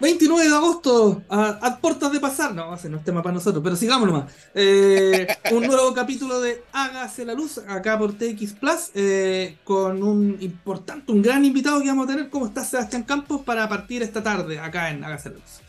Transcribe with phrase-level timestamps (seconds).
[0.00, 2.54] 29 de agosto, a, puertas de pasar.
[2.54, 4.32] No, ese no es tema para nosotros, pero sigamos nomás.
[4.54, 10.38] Eh, un nuevo capítulo de Hágase la Luz, acá por TX Plus, eh, con un
[10.40, 12.30] importante, un gran invitado que vamos a tener.
[12.30, 15.60] ¿Cómo está Sebastián Campos para partir esta tarde acá en Hágase la Luz?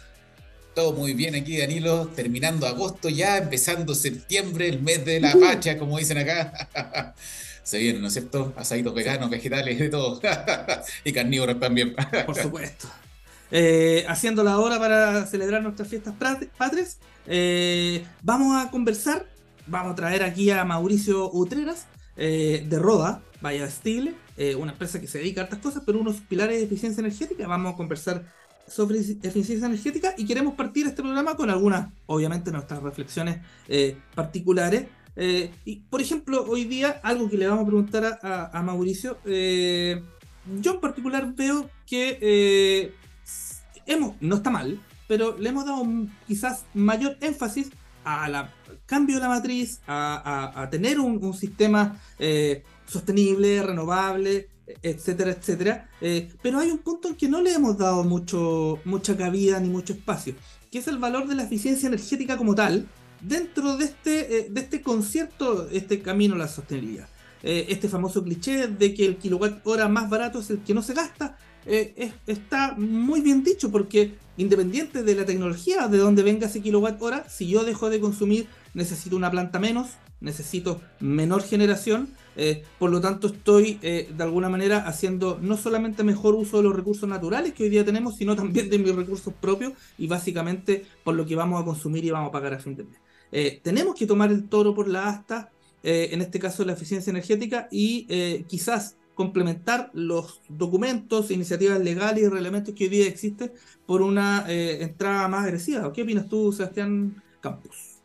[0.73, 5.77] Todo muy bien aquí, Danilo, terminando agosto ya, empezando septiembre, el mes de la pacha,
[5.77, 7.13] como dicen acá.
[7.63, 8.54] Se viene, ¿no es cierto?
[8.55, 10.20] Asaditos veganos, vegetales, de todo.
[11.04, 11.93] y carnívoros también.
[12.25, 12.88] Por supuesto
[13.52, 16.15] eh, haciendo la hora para celebrar nuestras fiestas
[16.57, 16.97] patrias.
[17.28, 19.28] Eh, vamos a conversar,
[19.68, 21.87] vamos a traer aquí a Mauricio Utreras
[22.18, 26.00] eh, de Roda, Vaya Stile, eh, una empresa que se dedica a estas cosas, pero
[26.00, 27.47] unos pilares de eficiencia energética.
[27.47, 28.25] Vamos a conversar
[28.68, 33.39] sobre eficiencia energética y queremos partir este programa con algunas, obviamente, nuestras reflexiones
[34.16, 34.86] particulares.
[35.66, 40.80] y, por ejemplo, hoy día, algo que le vamos a preguntar a Mauricio, yo en
[40.80, 42.94] particular veo que
[44.19, 45.86] no está mal, pero le hemos dado
[46.27, 47.70] quizás mayor énfasis
[48.03, 48.50] al
[48.86, 54.50] cambio de la matriz, a, tener un, sistema eh, sostenible, renovable,
[54.81, 55.89] etcétera, etcétera.
[56.02, 59.70] Eh, pero hay un punto en que no le hemos dado mucho, mucha cabida ni
[59.70, 60.36] mucho espacio,
[60.72, 62.88] que es el valor de la eficiencia energética como tal,
[63.22, 67.08] dentro de este, eh, de este concierto, este camino a la sostenibilidad.
[67.44, 70.94] este famoso cliché de que el kilowatt hora más barato es el que no se
[70.94, 76.62] gasta, eh, está muy bien dicho porque independiente de la tecnología de donde venga ese
[76.62, 79.89] kilowatt hora, si yo dejo de consumir necesito una planta menos,
[80.22, 86.04] necesito menor generación, eh, por lo tanto estoy eh, de alguna manera haciendo no solamente
[86.04, 89.34] mejor uso de los recursos naturales que hoy día tenemos, sino también de mis recursos
[89.39, 92.76] propios y básicamente por lo que vamos a consumir y vamos a pagar a fin
[92.76, 93.62] de mes.
[93.62, 95.52] tenemos que tomar el toro por la asta,
[95.84, 98.06] en este caso la eficiencia energética, y
[98.48, 103.52] quizás complementar los documentos, iniciativas legales y reglamentos que hoy día existen
[103.86, 105.94] por una eh, entrada más agresiva.
[105.94, 108.02] ¿Qué opinas tú, Sebastián Campos?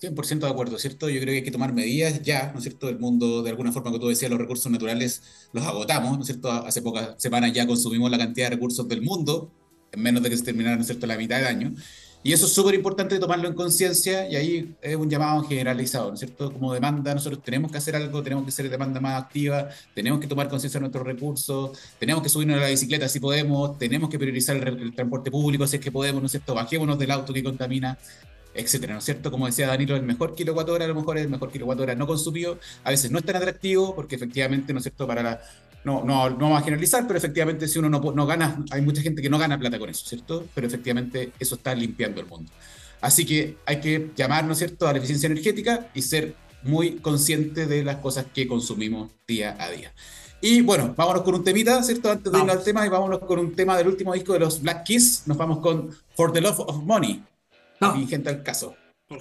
[0.00, 1.08] 100% de acuerdo, ¿cierto?
[1.08, 2.88] Yo creo que hay que tomar medidas ya, ¿no es cierto?
[2.88, 6.26] El mundo, de alguna forma, como tú decías, los recursos naturales los agotamos, ¿no es
[6.26, 6.50] cierto?
[6.50, 9.52] Hace pocas semanas ya consumimos la cantidad de recursos del mundo,
[9.92, 11.74] en menos de que se terminara, ¿no es cierto?, la mitad del año.
[12.22, 16.14] Y eso es súper importante tomarlo en conciencia y ahí es un llamado generalizado, ¿no
[16.14, 16.52] es cierto?
[16.52, 20.26] Como demanda, nosotros tenemos que hacer algo, tenemos que ser demanda más activa, tenemos que
[20.26, 24.18] tomar conciencia de nuestros recursos, tenemos que subirnos a la bicicleta si podemos, tenemos que
[24.18, 26.54] priorizar el, transporte público si es que podemos, ¿no es cierto?
[26.54, 27.96] Bajémonos del auto que contamina,
[28.52, 29.30] etcétera, ¿no es cierto?
[29.30, 31.94] Como decía Danilo, el mejor kilowatt hora a lo mejor es el mejor kilowatt hora
[31.94, 35.06] no consumido, a veces no es tan atractivo porque efectivamente, ¿no es cierto?
[35.06, 35.40] Para la
[35.84, 39.02] no, no, no vamos a generalizar, pero efectivamente si uno no, no gana, hay mucha
[39.02, 40.46] gente que no gana plata con eso, ¿cierto?
[40.54, 42.50] Pero efectivamente eso está limpiando el mundo.
[43.00, 46.96] Así que hay que llamar, ¿no es cierto?, a la eficiencia energética y ser muy
[46.96, 49.92] consciente de las cosas que consumimos día a día.
[50.40, 52.10] Y bueno, vámonos con un temita, ¿cierto?
[52.10, 54.62] Antes de ir al tema, y vámonos con un tema del último disco de los
[54.62, 55.24] Black Keys.
[55.26, 57.24] Nos vamos con For the Love of Money.
[57.80, 58.06] No.
[58.06, 58.76] gente al caso.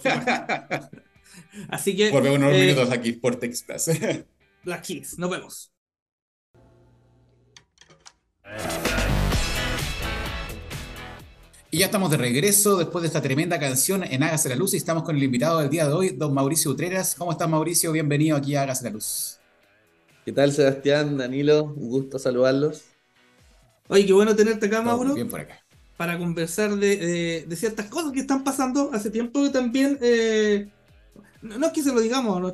[1.70, 2.12] Así que.
[2.12, 3.90] Volvemos unos eh, minutos aquí por Texas.
[4.64, 5.72] Black Keys, nos vemos.
[11.70, 14.78] Y ya estamos de regreso después de esta tremenda canción en Hágase la Luz y
[14.78, 17.14] estamos con el invitado del día de hoy, don Mauricio Utreras.
[17.16, 17.92] ¿Cómo estás, Mauricio?
[17.92, 19.38] Bienvenido aquí a Hágase la Luz.
[20.24, 21.66] ¿Qué tal, Sebastián, Danilo?
[21.66, 22.86] Un gusto saludarlos.
[23.90, 25.14] Oye, qué bueno tenerte acá, Mauro.
[25.14, 25.62] Bien por acá.
[25.98, 28.90] Para conversar de, ciertas cosas que están pasando.
[28.94, 30.70] Hace tiempo que también, eh,
[31.42, 32.54] no, es que se lo digamos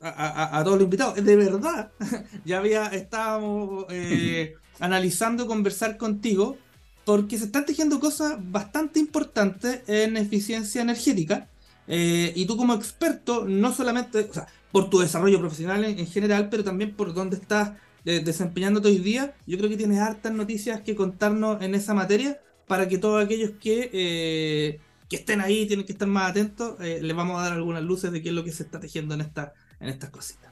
[0.00, 1.92] a, todos los invitados, de verdad,
[2.44, 6.58] ya había, estábamos eh, analizando conversar contigo
[7.04, 11.48] porque se están tejiendo cosas bastante importantes en eficiencia energética.
[11.88, 16.48] Eh, y tú como experto, no solamente, o sea, por tu desarrollo profesional en, general,
[16.48, 17.72] pero también por dónde estás
[18.04, 22.40] eh, desempeñándote hoy día, yo creo que tienes hartas noticias que contarnos en esa materia
[22.68, 27.14] para que todos aquellos que, eh, que estén ahí tienen que estar más atentos, les
[27.14, 29.52] vamos a dar algunas luces de qué es lo que se está tejiendo en, esta,
[29.80, 30.50] en estas cositas.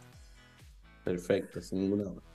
[1.04, 2.29] Perfecto, sin ninguna duda.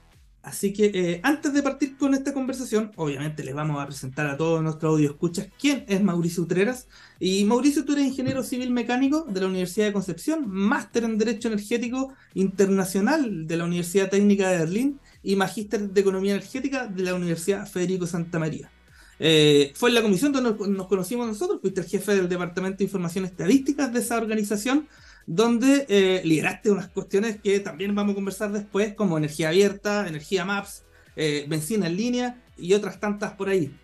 [0.46, 4.36] Así que eh, antes de partir con esta conversación, obviamente les vamos a presentar a
[4.36, 6.86] todos nuestros audio escuchas quién es Mauricio Utreras.
[7.18, 11.48] Y Mauricio, tú eres ingeniero civil mecánico de la Universidad de Concepción, máster en Derecho
[11.48, 17.14] Energético Internacional de la Universidad Técnica de Berlín y magíster de Economía Energética de la
[17.16, 18.70] Universidad Federico Santa María.
[19.18, 22.84] Eh, fue en la comisión donde nos, conocimos nosotros, fuiste el jefe del Departamento de
[22.84, 24.86] Información Estadísticas de esa organización
[25.26, 30.44] donde eh, lideraste unas cuestiones que también vamos a conversar después, como energía abierta, energía
[30.44, 30.84] maps,
[31.16, 33.74] eh, benzina en línea y otras tantas por ahí.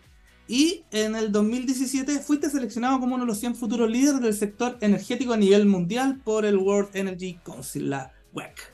[0.47, 4.77] Y en el 2017 fuiste seleccionado como uno de los 100 futuros líderes del sector
[4.81, 8.73] energético a nivel mundial por el World Energy Council, la WEC.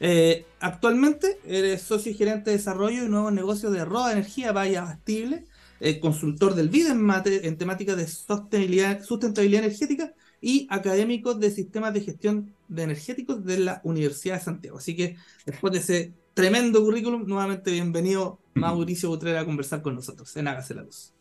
[0.00, 4.82] Eh, actualmente eres socio y gerente de desarrollo y nuevos negocios de Roda Energía Vaya
[4.82, 5.44] Bastible,
[5.80, 7.10] eh, consultor del BID en,
[7.44, 13.58] en temática de sostenibilidad, sustentabilidad energética y académico de sistemas de gestión de energéticos de
[13.58, 14.78] la Universidad de Santiago.
[14.78, 20.36] Así que después de ese tremendo currículum, nuevamente bienvenido Mauricio Butrera a conversar con nosotros
[20.36, 21.12] en Hágase la Luz.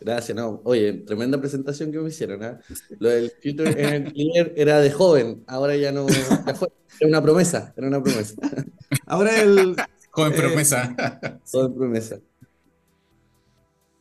[0.00, 0.60] Gracias, no.
[0.64, 2.42] Oye, tremenda presentación que me hicieron.
[2.42, 2.58] ¿eh?
[2.98, 6.06] Lo del Future Engineer era de joven, ahora ya no.
[6.08, 6.68] Ya fue.
[7.00, 8.34] Era una promesa, era una promesa.
[9.06, 9.76] Ahora el.
[10.10, 10.96] Joven eh, promesa.
[11.50, 12.20] joven promesa.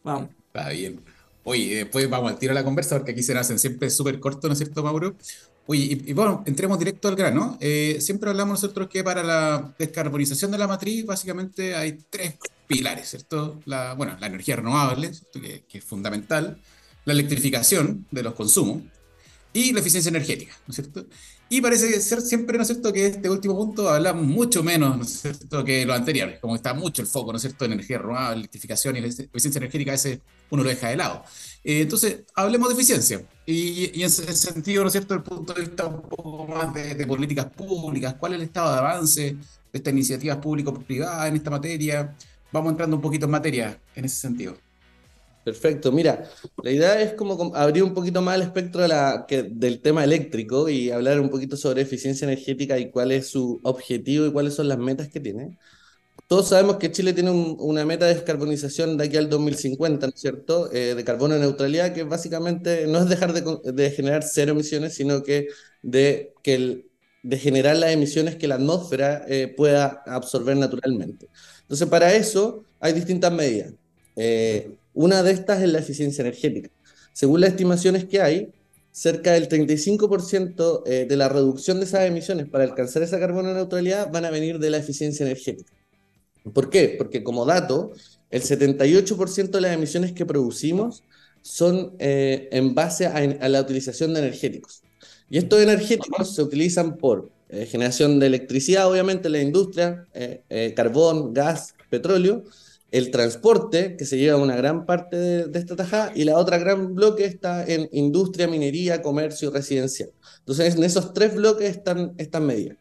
[0.03, 0.29] Vamos.
[0.47, 1.14] Está bien.
[1.47, 4.47] Oye, después vamos al tiro a la conversa porque aquí se hacen siempre súper corto,
[4.47, 5.15] ¿no es cierto, Mauro?
[5.68, 7.57] Oye, y, bueno, entremos directo al grano.
[7.62, 12.33] Eh, siempre hablamos nosotros que para la descarbonización de la matriz, básicamente hay tres
[12.65, 13.59] pilares, ¿cierto?
[13.65, 16.59] La, bueno, la energía renovable, que, que, es fundamental,
[17.06, 18.81] la electrificación de los consumos
[19.53, 21.06] y la eficiencia energética, ¿no es cierto?
[21.47, 25.03] Y parece ser siempre, ¿no es cierto?, que este último punto habla mucho menos, ¿no
[25.03, 28.00] es cierto?, que los anteriores, como está mucho el foco, ¿no es cierto?, en energía
[28.00, 31.24] renovable, electrificación y eficiencia energética, ese uno lo deja de lado.
[31.63, 33.27] Eh, entonces, hablemos de eficiencia.
[33.45, 37.06] Y, en ese sentido, ¿no es cierto?, el punto de vista un poco más de,
[37.06, 39.38] políticas públicas, ¿cuál es el estado de avance de
[39.71, 42.15] estas iniciativas público-privadas en esta materia?
[42.51, 44.64] Vamos entrando un poquito en materia en ese sentido.
[45.45, 46.27] Perfecto, mira,
[46.63, 51.19] la idea es como abrir un poquito más el espectro del tema eléctrico y hablar
[51.19, 55.07] un poquito sobre eficiencia energética y cuál es su objetivo y cuáles son las metas
[55.07, 55.59] que tiene.
[56.27, 60.19] Todos sabemos que Chile tiene una meta de descarbonización de aquí al 2050, ¿no es
[60.19, 60.74] cierto?
[60.74, 65.50] Eh, de carbono neutralidad, que básicamente no es dejar de, generar cero emisiones, sino que
[65.83, 66.88] de, que
[67.21, 71.30] de generar las emisiones que la atmósfera eh, pueda absorber naturalmente.
[71.62, 73.74] Entonces, para eso hay distintas medidas.
[74.15, 76.69] Eh, una de estas es la eficiencia energética.
[77.13, 78.51] Según las estimaciones que hay,
[78.92, 84.09] cerca del 35% eh, de la reducción de esas emisiones para alcanzar esa carbono neutralidad
[84.09, 85.69] van a venir de la eficiencia energética.
[86.53, 86.95] ¿Por qué?
[86.97, 87.92] Porque como dato,
[88.31, 91.03] el 78% de las emisiones que producimos
[91.41, 94.81] son eh, en base a, la utilización de energéticos.
[95.30, 100.07] Y estos energéticos se utilizan por eh, generación de electricidad, obviamente, en la industria,
[100.75, 102.45] carbón, gas, petróleo,
[102.97, 106.95] el transporte, que se lleva una gran parte de, esta tajada, y la otra gran
[106.95, 110.12] bloque está en industria, minería, comercio residencial.
[110.39, 112.77] Entonces, en esos tres bloques están estas medidas.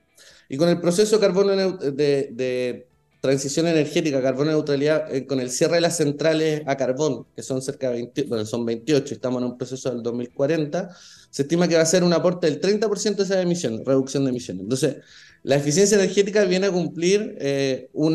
[0.49, 2.87] Y con el proceso de, carbono de,
[3.25, 7.63] transición energética, carbono neutralidad, eh, con el cierre de las centrales a carbón, que son
[7.63, 10.95] cerca de 20, bueno, son 28, estamos en un proceso del 2040,
[11.31, 14.31] se estima que va a ser un aporte del 30% de esa emisión, reducción de
[14.31, 14.65] emisiones.
[14.65, 14.97] Entonces,
[15.43, 18.13] la eficiencia energética viene a cumplir eh, un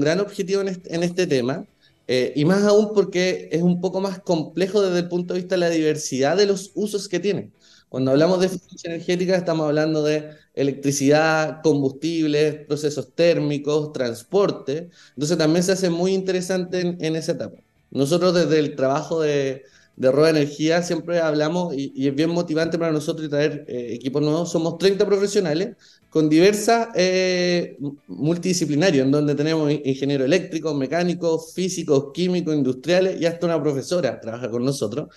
[0.00, 1.66] gran objetivo en este, tema,
[2.06, 5.56] eh, y más aún porque es un poco más complejo desde el punto de vista
[5.56, 7.50] de la diversidad de los usos que tiene.
[7.92, 14.88] Cuando hablamos de eficiencia energética estamos hablando de electricidad, combustibles, procesos térmicos, transporte.
[15.10, 17.58] Entonces también se hace muy interesante en, esa etapa.
[17.90, 19.64] Nosotros desde el trabajo de,
[19.96, 24.50] de Roda Energía siempre hablamos, y, es bien motivante para nosotros traer eh, equipos nuevos,
[24.50, 25.76] somos 30 profesionales
[26.08, 33.44] con diversas eh, multidisciplinarios, en donde tenemos ingenieros eléctricos, mecánicos, físicos, químicos, industriales y hasta
[33.44, 35.14] una profesora trabaja con nosotros,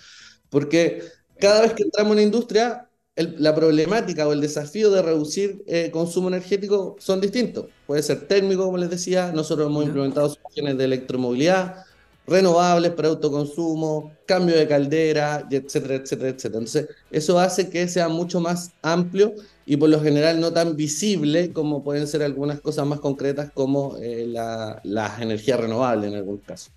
[0.50, 5.64] porque cada vez que entramos en la industria, la problemática o el desafío de reducir
[5.66, 7.66] eh, consumo energético son distintos.
[7.86, 11.84] Puede ser térmico, como les decía, nosotros hemos implementado soluciones de electromovilidad,
[12.26, 16.58] renovables para autoconsumo, cambio de caldera, etcétera, etcétera, etcétera.
[16.58, 19.34] Entonces, eso hace que sea mucho más amplio
[19.64, 23.96] y por lo general no tan visible como pueden ser algunas cosas más concretas como
[23.98, 26.70] eh, la, las energías renovables en algún caso.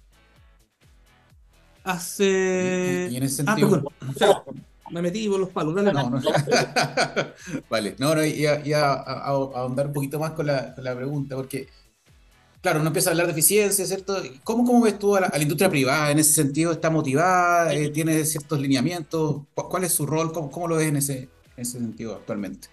[1.91, 3.10] Hace...
[3.12, 3.84] Y, en ese ah, sentido...
[4.91, 5.93] me metí por los palos, dale.
[5.93, 6.22] No, no.
[7.69, 11.67] vale, no, no, y a, ahondar un poquito más con la, con la pregunta, porque
[12.62, 14.22] claro, uno empieza a hablar de eficiencia, ¿cierto?
[14.43, 16.72] ¿Cómo, cómo ves tú a la, industria privada en ese sentido?
[16.72, 17.74] ¿Está motivada?
[17.74, 19.43] Eh, ¿Tiene ciertos lineamientos?
[19.53, 20.31] ¿Cuál es su rol?
[20.31, 21.29] ¿Cómo, cómo lo ves en ese, en
[21.62, 22.67] ese sentido actualmente?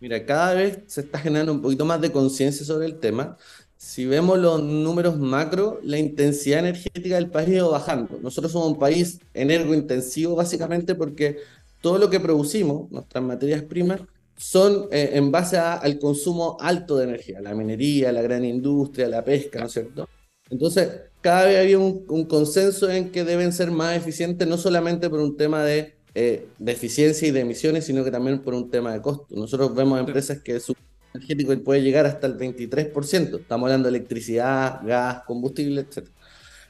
[0.00, 3.36] Mira, cada vez se está generando un poquito más de conciencia sobre el tema.
[3.82, 8.18] Si vemos los números macro, la intensidad energética del país ha ido bajando.
[8.22, 11.38] Nosotros somos un país energointensivo básicamente porque
[11.80, 14.02] todo lo que producimos, nuestras materias primas,
[14.36, 19.24] son eh, en base al consumo alto de energía, la minería, la gran industria, la
[19.24, 20.06] pesca, ¿no es cierto?
[20.50, 25.20] Entonces, cada vez había un consenso en que deben ser más eficientes, no solamente por
[25.20, 28.92] un tema de eh, de eficiencia y de emisiones, sino que también por un tema
[28.92, 29.26] de costo.
[29.30, 30.74] Nosotros vemos empresas que su
[31.14, 33.40] energético puede llegar hasta el 23%.
[33.40, 36.08] Estamos hablando de electricidad, gas, combustible, etc.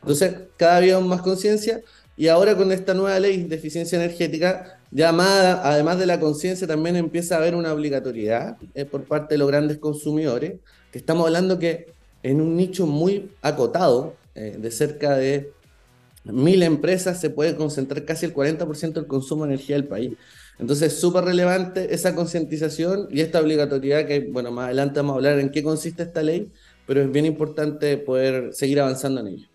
[0.01, 1.83] Entonces, cada vez más conciencia
[2.17, 6.97] y ahora con esta nueva ley de eficiencia energética, llamada, además de la conciencia, también
[6.97, 10.55] empieza a haber una obligatoriedad eh, por parte de los grandes consumidores,
[10.93, 11.93] que estamos hablando que
[12.23, 15.53] en un nicho muy acotado, eh, de cerca de
[16.25, 20.13] mil empresas se puede concentrar casi el 40% del consumo de energía del país.
[20.61, 25.17] Entonces es súper relevante esa concientización y esta obligatoriedad que, bueno, más adelante vamos a
[25.17, 26.53] hablar en qué consiste esta ley,
[26.87, 29.49] pero es bien importante poder seguir avanzando en ello.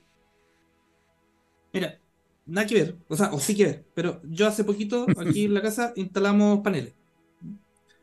[1.71, 1.99] Mira,
[2.47, 5.53] nada que ver, o sea, o sí que ver, pero yo hace poquito aquí en
[5.53, 6.93] la casa instalamos paneles.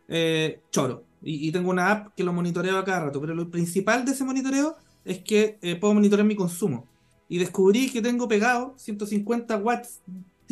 [0.08, 1.04] Eh, choro.
[1.24, 4.24] Y, tengo una app que lo monitoreo a cada rato, pero lo principal de ese
[4.24, 6.88] monitoreo es que eh, puedo monitorear mi consumo.
[7.28, 10.00] Y descubrí que tengo pegado 150 watts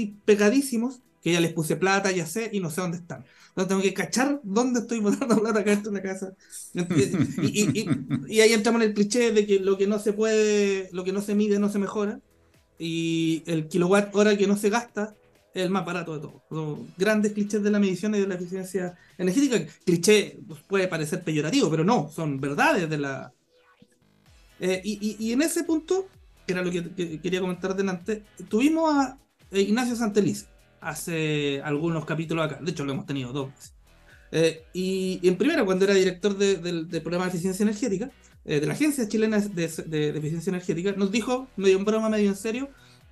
[0.09, 3.25] pegadísimos, que ya les puse plata, ya sé, y no sé dónde están.
[3.51, 6.33] Entonces tengo que cachar dónde estoy botando plata acá en la casa.
[7.43, 11.13] Y, ahí entramos en el cliché de que lo que no se puede, lo que
[11.13, 12.21] no se mide no se mejora.
[12.79, 15.15] Y el kilowatt hora que no se gasta
[15.53, 16.43] es el más barato de todos.
[16.49, 19.67] Son grandes clichés de la medición y de la eficiencia energética.
[19.85, 23.33] Cliché pues, puede parecer peyorativo, pero no, son verdades de la...
[24.61, 26.07] Eh, y, en ese punto,
[26.47, 29.19] que era lo que, quería comentar delante, tuvimos a
[29.53, 30.47] Ignacio Santeliz
[30.81, 32.59] hace algunos capítulos acá.
[32.61, 33.75] De hecho, lo hemos tenido dos veces.
[34.33, 38.11] Eh, y, en primera, cuando era director del programa de eficiencia energética,
[38.45, 42.29] eh, de la Agencia Chilena de, de, Eficiencia Energética, nos dijo, medio en broma, medio
[42.29, 42.71] en serio,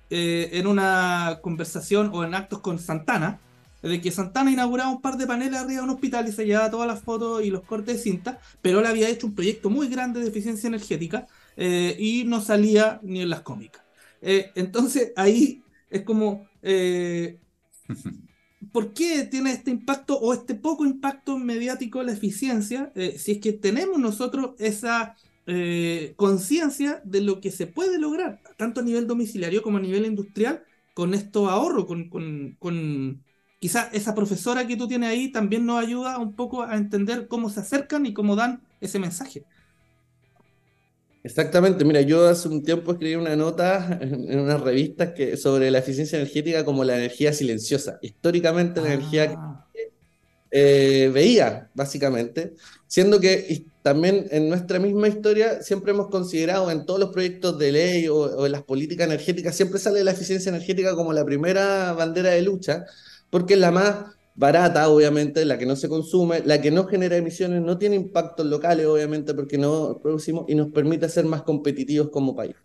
[0.09, 3.39] eh, en una conversación o en actos con Santana,
[3.81, 6.69] de que Santana inauguraba un par de paneles arriba de un hospital y se llevaba
[6.69, 9.87] todas las fotos y los cortes de cinta, pero él había hecho un proyecto muy
[9.87, 13.83] grande de eficiencia energética eh, y no salía ni en las cómicas.
[14.21, 16.47] Eh, entonces ahí es como,
[18.71, 23.53] ¿por qué tiene este impacto o este poco impacto mediático la eficiencia si es que
[23.53, 25.15] tenemos nosotros esa
[25.51, 30.05] eh, conciencia de lo que se puede lograr, tanto a nivel domiciliario como a nivel
[30.05, 33.23] industrial, con estos ahorros, con, con, con
[33.57, 37.49] quizá esa profesora que tú tienes ahí también nos ayuda un poco a entender cómo
[37.49, 39.43] se acercan y cómo dan ese mensaje.
[41.23, 45.79] Exactamente, mira, yo hace un tiempo escribí una nota en, unas revistas que, sobre la
[45.79, 47.99] eficiencia energética como la energía silenciosa.
[48.01, 49.65] Históricamente la energía ah.
[50.51, 52.55] Eh, veía, básicamente,
[52.87, 57.71] siendo que también en nuestra misma historia siempre hemos considerado en todos los proyectos de
[57.71, 62.31] ley o, en las políticas energéticas, siempre sale la eficiencia energética como la primera bandera
[62.31, 62.85] de lucha,
[63.29, 67.17] porque es la más barata, obviamente, la que no se consume, la que no genera
[67.17, 72.09] emisiones, no tiene impactos locales, obviamente, porque no producimos y nos permite ser más competitivos
[72.09, 72.55] como país.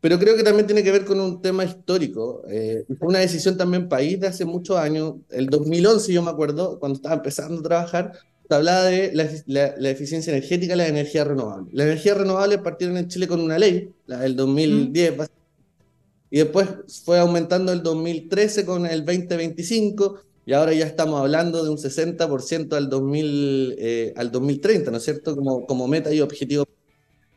[0.00, 2.42] Pero creo que también tiene que ver con un tema histórico.
[2.48, 5.16] Eh, fue una decisión también país de hace muchos años.
[5.28, 8.12] El 2011, yo me acuerdo, cuando estaba empezando a trabajar,
[8.48, 9.12] se hablaba de
[9.46, 11.68] la, eficiencia energética la energía renovable.
[11.72, 15.14] La energía renovable partieron en Chile con una ley, la del 2010,
[16.30, 16.68] y después
[17.04, 22.74] fue aumentando el 2013 con el 2025, y ahora ya estamos hablando de un 60%
[22.74, 25.34] al, 2000, eh, al 2030, ¿no es cierto?
[25.36, 26.64] Como, como meta y objetivo.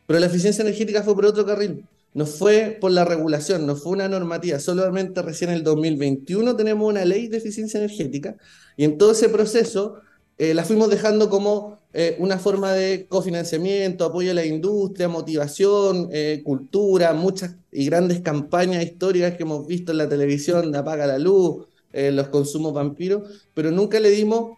[0.06, 1.86] Pero la eficiencia energética fue por otro carril
[2.18, 6.90] no fue por la regulación, no fue una normativa, solamente recién en el 2021 tenemos
[6.90, 8.36] una ley de eficiencia energética
[8.76, 9.98] y en todo ese proceso
[10.40, 16.10] eh, la fuimos dejando como eh, una forma de cofinanciamiento, apoyo a la industria, motivación,
[16.12, 21.06] eh, cultura, muchas y grandes campañas históricas que hemos visto en la televisión de apaga
[21.06, 24.58] la luz, los consumos vampiros, pero nunca le dimos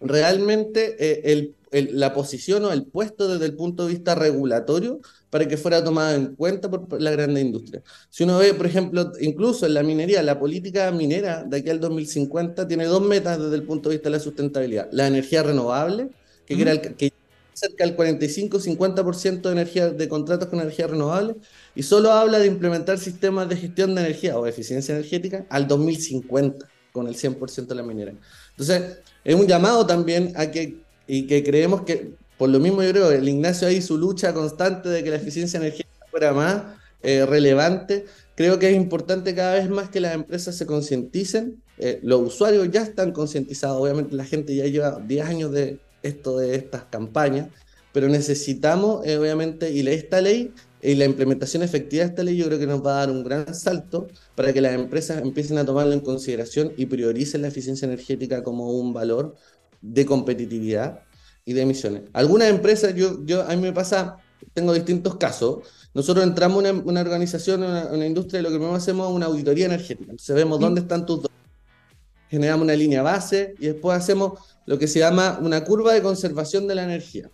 [0.00, 5.00] realmente el la posición o el puesto desde el punto de vista regulatorio
[5.30, 7.82] para que fuera tomado en cuenta por la grande industria.
[8.08, 11.80] Si uno ve, por ejemplo, incluso en la minería, la política minera de aquí al
[11.80, 14.88] 2050 tiene dos metas desde el punto de vista de la sustentabilidad.
[14.90, 16.10] La energía renovable,
[16.44, 16.56] que,
[16.96, 17.12] que
[17.52, 21.36] cerca del 45-50% de energía de contratos con energía renovable,
[21.74, 26.66] y solo habla de implementar sistemas de gestión de energía o eficiencia energética al 2050
[26.92, 28.12] con el 100% de la minera.
[28.50, 30.78] Entonces, es un llamado también a que
[31.10, 34.88] y que creemos que, por lo mismo yo creo, el Ignacio ahí su lucha constante
[34.88, 36.62] de que la eficiencia energética fuera más
[37.02, 41.98] eh, relevante, creo que es importante cada vez más que las empresas se concienticen, eh,
[42.04, 46.54] los usuarios ya están concientizados, obviamente la gente ya lleva 10 años de esto de
[46.56, 47.48] estas campañas,
[47.92, 50.52] pero necesitamos, eh, obviamente, y esta ley
[50.82, 53.22] y la implementación efectiva de esta ley yo creo que nos va a dar un
[53.22, 57.86] gran salto para que las empresas empiecen a tomarlo en consideración y prioricen la eficiencia
[57.86, 59.36] energética como un valor
[59.82, 61.02] de competitividad
[61.44, 62.02] y de emisiones.
[62.12, 64.16] Algunas empresas, yo, yo, a mí me pasa,
[64.54, 65.66] tengo distintos casos.
[65.92, 69.26] Nosotros entramos en una, organización, en una, industria, y lo que primero hacemos es una
[69.26, 70.12] auditoría energética.
[70.12, 71.22] Entonces vemos dónde están tus
[72.30, 76.68] generamos una línea base y después hacemos lo que se llama una curva de conservación
[76.68, 77.28] de la energía.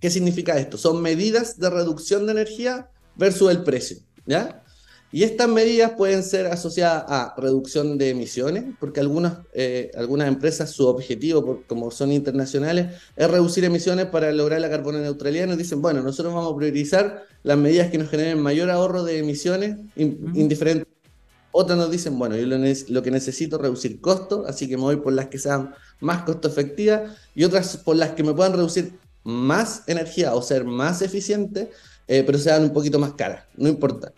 [0.00, 0.76] ¿Qué significa esto?
[0.76, 4.62] Son medidas de reducción de energía versus el precio, ¿ya?
[5.12, 10.70] Y estas medidas pueden ser asociadas a reducción de emisiones, porque algunas, eh, algunas empresas,
[10.70, 15.46] su objetivo, como son internacionales, es reducir emisiones para lograr la carbono neutralidad.
[15.46, 19.18] Nos dicen, bueno, nosotros vamos a priorizar las medidas que nos generen mayor ahorro de
[19.18, 20.95] emisiones, indiferente
[21.58, 24.96] Otras nos dicen, bueno, yo lo, que necesito es reducir costos, así que me voy
[24.96, 28.92] por las que sean más costo efectivas y otras por las que me puedan reducir
[29.24, 31.70] más energía o ser más eficiente,
[32.08, 34.12] eh, pero sean un poquito más caras, no importa.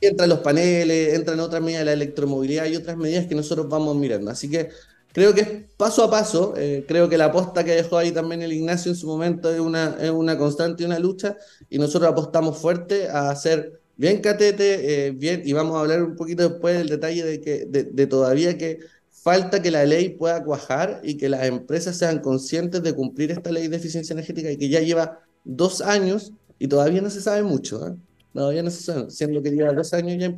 [0.00, 3.96] Entran los paneles, entran otras medidas de la electromovilidad y otras medidas que nosotros vamos
[3.96, 4.30] mirando.
[4.30, 4.68] Así que
[5.12, 6.54] creo que es paso a paso.
[6.56, 9.58] Eh, creo que la aposta que dejó ahí también el Ignacio en su momento es
[9.58, 11.36] una, es una constante y una lucha.
[11.68, 16.16] Y nosotros apostamos fuerte a hacer bien catete, eh, bien, y vamos a hablar un
[16.16, 18.80] poquito después del detalle de que todavía que
[19.26, 23.50] falta que la ley pueda cuajar y que las empresas sean conscientes de cumplir esta
[23.50, 27.42] ley de eficiencia energética y que ya lleva dos años y todavía no se sabe
[27.42, 27.88] mucho.
[27.88, 27.96] ¿eh?
[28.32, 30.32] Todavía no se sabe, siendo que lleva dos años ya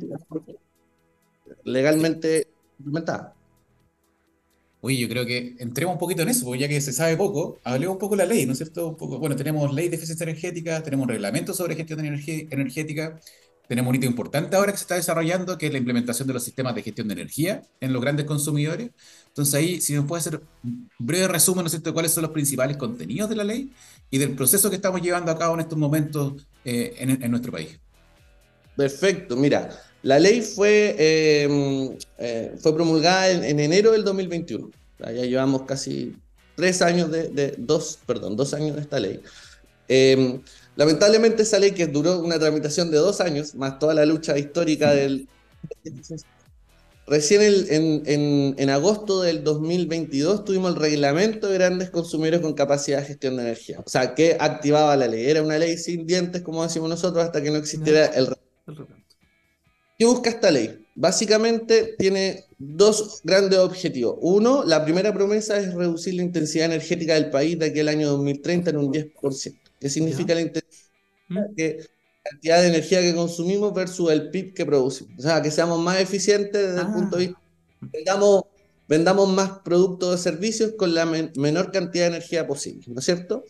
[1.63, 2.47] legalmente
[2.79, 3.35] implementada.
[4.81, 7.59] Oye, yo creo que entremos un poquito en eso, porque ya que se sabe poco,
[7.63, 8.95] hablemos un poco de la ley, ¿no es cierto?
[8.95, 13.19] Bueno, tenemos ley de eficiencia energética, tenemos un reglamento sobre gestión energética,
[13.69, 16.43] tenemos un hito importante ahora que se está desarrollando, que es la implementación de los
[16.43, 18.89] sistemas de gestión de energía en los grandes consumidores.
[19.27, 22.23] Entonces ahí, si nos puede hacer un breve resumen, ¿no es cierto?, de cuáles son
[22.23, 23.71] los principales contenidos de la ley
[24.09, 27.79] y del proceso que estamos llevando a cabo en estos momentos eh, en, nuestro país.
[28.75, 29.69] Perfecto, mira,
[30.01, 30.95] la ley fue,
[31.43, 34.71] em, eh, fue promulgada en, enero del 2021.
[34.97, 36.15] Ya llevamos casi
[36.55, 39.21] tres años de, dos, perdón, dos años de esta ley.
[40.79, 44.37] Em, lamentablemente esa ley que duró una tramitación de dos años, más toda la lucha
[44.37, 45.27] histórica del...
[47.05, 53.05] Recién en, en, agosto del 2022 tuvimos el reglamento de grandes consumidores con capacidad de
[53.05, 53.79] gestión de energía.
[53.83, 55.25] O sea, que activaba la ley.
[55.25, 58.93] Era una ley sin dientes, como decimos nosotros, hasta que no existiera el reglamento.
[59.97, 60.85] ¿Qué busca esta ley?
[60.93, 64.17] Básicamente tiene dos grandes objetivos.
[64.21, 68.07] Uno, la primera promesa es reducir la intensidad energética del país de aquí al año
[68.09, 69.68] 2030 en un 10%.
[69.79, 70.91] ¿Qué significa la intensidad?
[71.29, 71.55] ¿Mm?
[71.55, 71.77] Que
[72.23, 75.19] la cantidad de energía que consumimos versus el PIB que producimos.
[75.19, 77.41] O sea, que seamos más eficientes desde el punto de vista.
[77.81, 78.43] Vendamos,
[78.87, 83.45] vendamos más productos o servicios con la menor cantidad de energía posible, ¿no es cierto?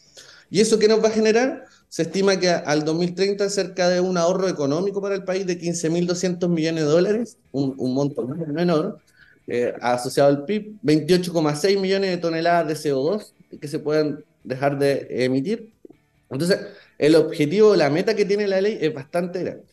[0.51, 1.65] ¿Y eso qué nos va a generar?
[1.89, 6.47] Se estima que al 2030 cerca de un ahorro económico para el país de 15.200
[6.47, 8.99] millones de dólares, un, monto menor,
[9.47, 15.07] eh, asociado al PIB, 28,6 millones de toneladas de CO2 que se pueden dejar de
[15.09, 15.71] emitir.
[16.29, 16.59] Entonces,
[16.97, 19.65] el objetivo, la meta que tiene la ley es bastante grande.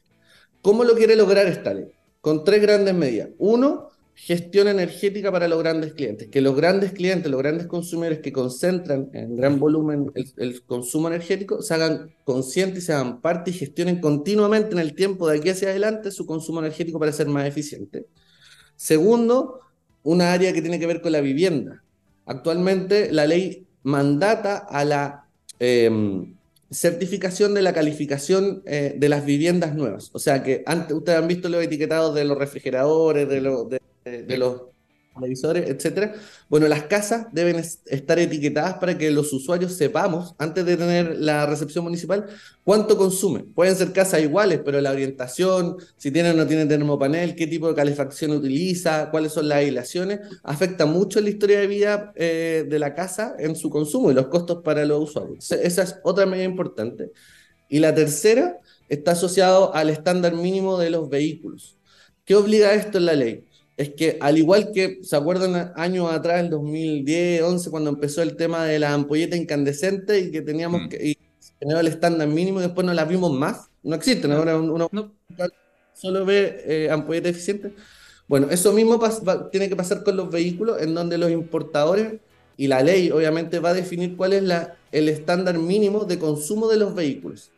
[0.62, 1.86] ¿Cómo lo quiere lograr esta ley?
[2.20, 3.28] Con tres grandes medidas.
[3.38, 8.32] Uno, gestión energética para los grandes clientes, que los grandes clientes, los grandes consumidores que
[8.32, 13.54] concentran en gran volumen el, consumo energético, se hagan conscientes y se hagan parte y
[13.54, 17.46] gestionen continuamente en el tiempo de aquí hacia adelante su consumo energético para ser más
[17.46, 18.06] eficiente.
[18.74, 19.60] Segundo,
[20.02, 21.82] una área que tiene que ver con la vivienda.
[22.24, 26.35] Actualmente la ley mandata a la em,
[26.70, 30.10] certificación de la calificación eh, de las viviendas nuevas.
[30.12, 34.62] O sea que antes ustedes han visto los etiquetados de los refrigeradores, de, de, los
[35.16, 36.14] televisores, etcétera.
[36.48, 41.46] Bueno, las casas deben estar etiquetadas para que los usuarios sepamos, antes de tener la
[41.46, 42.26] recepción municipal,
[42.64, 43.52] cuánto consumen.
[43.52, 47.68] Pueden ser casas iguales, pero la orientación, si tienen o no tienen termopanel, qué tipo
[47.68, 52.78] de calefacción utiliza, cuáles son las aislaciones, afecta mucho la historia de vida eh, de
[52.78, 55.50] la casa en su consumo y los costos para los usuarios.
[55.50, 57.10] Esa es otra medida importante.
[57.68, 61.76] Y la tercera está asociado al estándar mínimo de los vehículos.
[62.24, 63.44] ¿Qué obliga esto en la ley?
[63.76, 68.36] Es que al igual que, ¿se acuerdan años atrás, en 2010, 11, cuando empezó el
[68.36, 70.88] tema de la ampolleta incandescente y que teníamos mm.
[70.88, 71.18] que,
[71.58, 73.68] tener el estándar mínimo y después no las vimos más?
[73.82, 74.90] No existen, ahora uno
[75.92, 77.72] solo ve eh, ampolleta eficiente.
[78.28, 78.98] Bueno, eso mismo
[79.50, 82.14] tiene que pasar con los vehículos, en donde los importadores
[82.56, 86.68] y la ley obviamente va a definir cuál es la, el estándar mínimo de consumo
[86.68, 87.50] de los vehículos.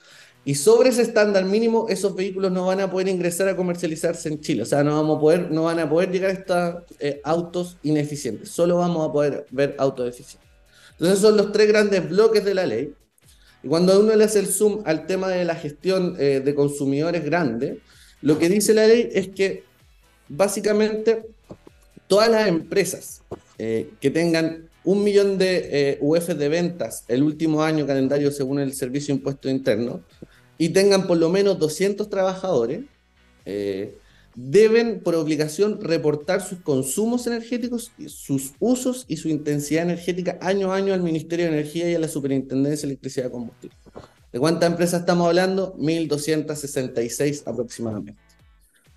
[0.44, 4.40] Y sobre ese estándar mínimo, esos vehículos no van a poder ingresar a comercializarse en
[4.40, 4.62] Chile.
[4.62, 7.76] O sea, no, vamos a poder, no van a poder llegar a estos eh, autos
[7.82, 8.48] ineficientes.
[8.48, 10.48] Solo vamos a poder ver autos eficientes.
[10.92, 12.94] Entonces, son los tres grandes bloques de la ley.
[13.62, 17.24] Y cuando uno le hace el zoom al tema de la gestión eh, de consumidores
[17.24, 17.78] grandes,
[18.22, 19.64] lo que dice la ley es que
[20.28, 21.26] básicamente
[22.06, 23.22] todas las empresas
[23.58, 28.72] eh, que tengan un millón de UF de ventas el último año calendario según el
[28.72, 30.02] Servicio de Impuesto Interno,
[30.58, 32.82] y tengan por lo menos 200 trabajadores,
[33.46, 33.96] eh,
[34.34, 40.76] deben por obligación reportar sus consumos energéticos, sus usos y su intensidad energética año a
[40.76, 43.76] año al Ministerio de Energía y a la Superintendencia de Electricidad y Combustible.
[44.32, 45.74] ¿De cuántas empresas estamos hablando?
[45.76, 48.20] 1.266 aproximadamente.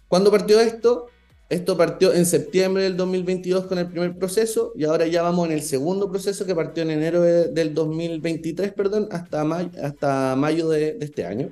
[0.08, 1.08] ¿Cuándo partió esto?
[1.52, 5.52] Esto partió en septiembre del 2022 con el primer proceso y ahora ya vamos en
[5.52, 10.98] el segundo proceso que partió en enero del 2023, perdón, hasta, mayo, hasta mayo de,
[11.02, 11.52] este año.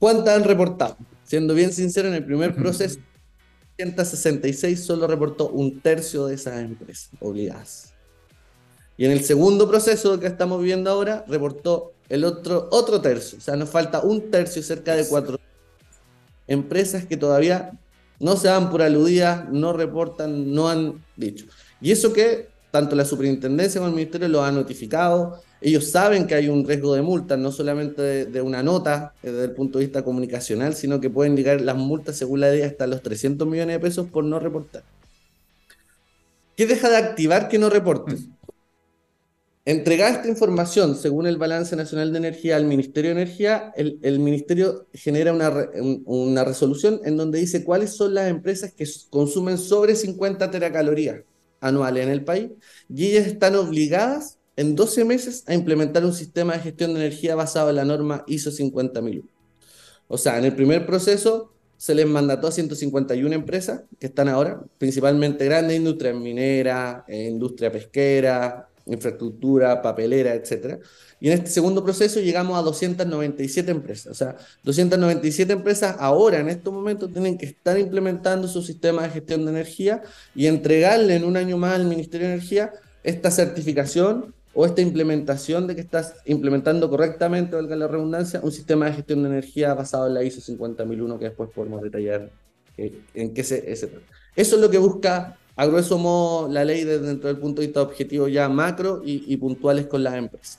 [0.00, 0.96] ¿Cuántas han reportado?
[1.22, 2.98] Siendo bien sincero, en el primer proceso
[3.76, 7.94] 166 solo reportó un tercio de esas empresas obligadas.
[8.96, 13.38] Y en el segundo proceso que estamos viendo ahora, reportó el otro, otro tercio.
[13.38, 15.38] O sea, nos falta un tercio, cerca de cuatro
[16.48, 17.78] empresas que todavía
[18.20, 21.46] no se dan por aludidas, no reportan, no han dicho.
[21.80, 26.34] Y eso que tanto la superintendencia como el ministerio lo han notificado, ellos saben que
[26.34, 29.86] hay un riesgo de multa, no solamente de, una nota eh, desde el punto de
[29.86, 33.76] vista comunicacional, sino que pueden llegar las multas según la ley hasta los 300 millones
[33.76, 34.82] de pesos por no reportar.
[36.56, 38.26] ¿Qué deja de activar que no reportes?
[39.66, 44.86] Entregar esta información según el Balance Nacional de Energía al Ministerio de Energía, el, Ministerio
[44.94, 45.68] genera una,
[46.06, 51.22] una resolución en donde dice cuáles son las empresas que consumen sobre 50 teracalorías
[51.60, 52.48] anuales en el país
[52.88, 57.34] y ellas están obligadas en 12 meses a implementar un sistema de gestión de energía
[57.34, 59.22] basado en la norma ISO 50001.
[60.08, 64.62] O sea, en el primer proceso se les mandató a 151 empresas que están ahora,
[64.78, 70.78] principalmente grandes industrias mineras, eh, industria pesquera, infraestructura, papelera, etc.
[71.20, 74.12] Y en este segundo proceso llegamos a 297 empresas.
[74.12, 79.10] O sea, 297 empresas ahora, en estos momentos, tienen que estar implementando su sistema de
[79.10, 80.02] gestión de energía
[80.34, 82.72] y entregarle en un año más al Ministerio de Energía
[83.02, 88.86] esta certificación o esta implementación de que estás implementando correctamente, valga la redundancia, un sistema
[88.86, 92.30] de gestión de energía basado en la ISO 50001 que después podemos detallar
[92.76, 93.86] eh, en qué se, Eso
[94.34, 97.82] es lo que busca a grueso modo la ley desde dentro del punto de vista
[97.82, 100.58] objetivo ya macro y, puntuales con las empresas.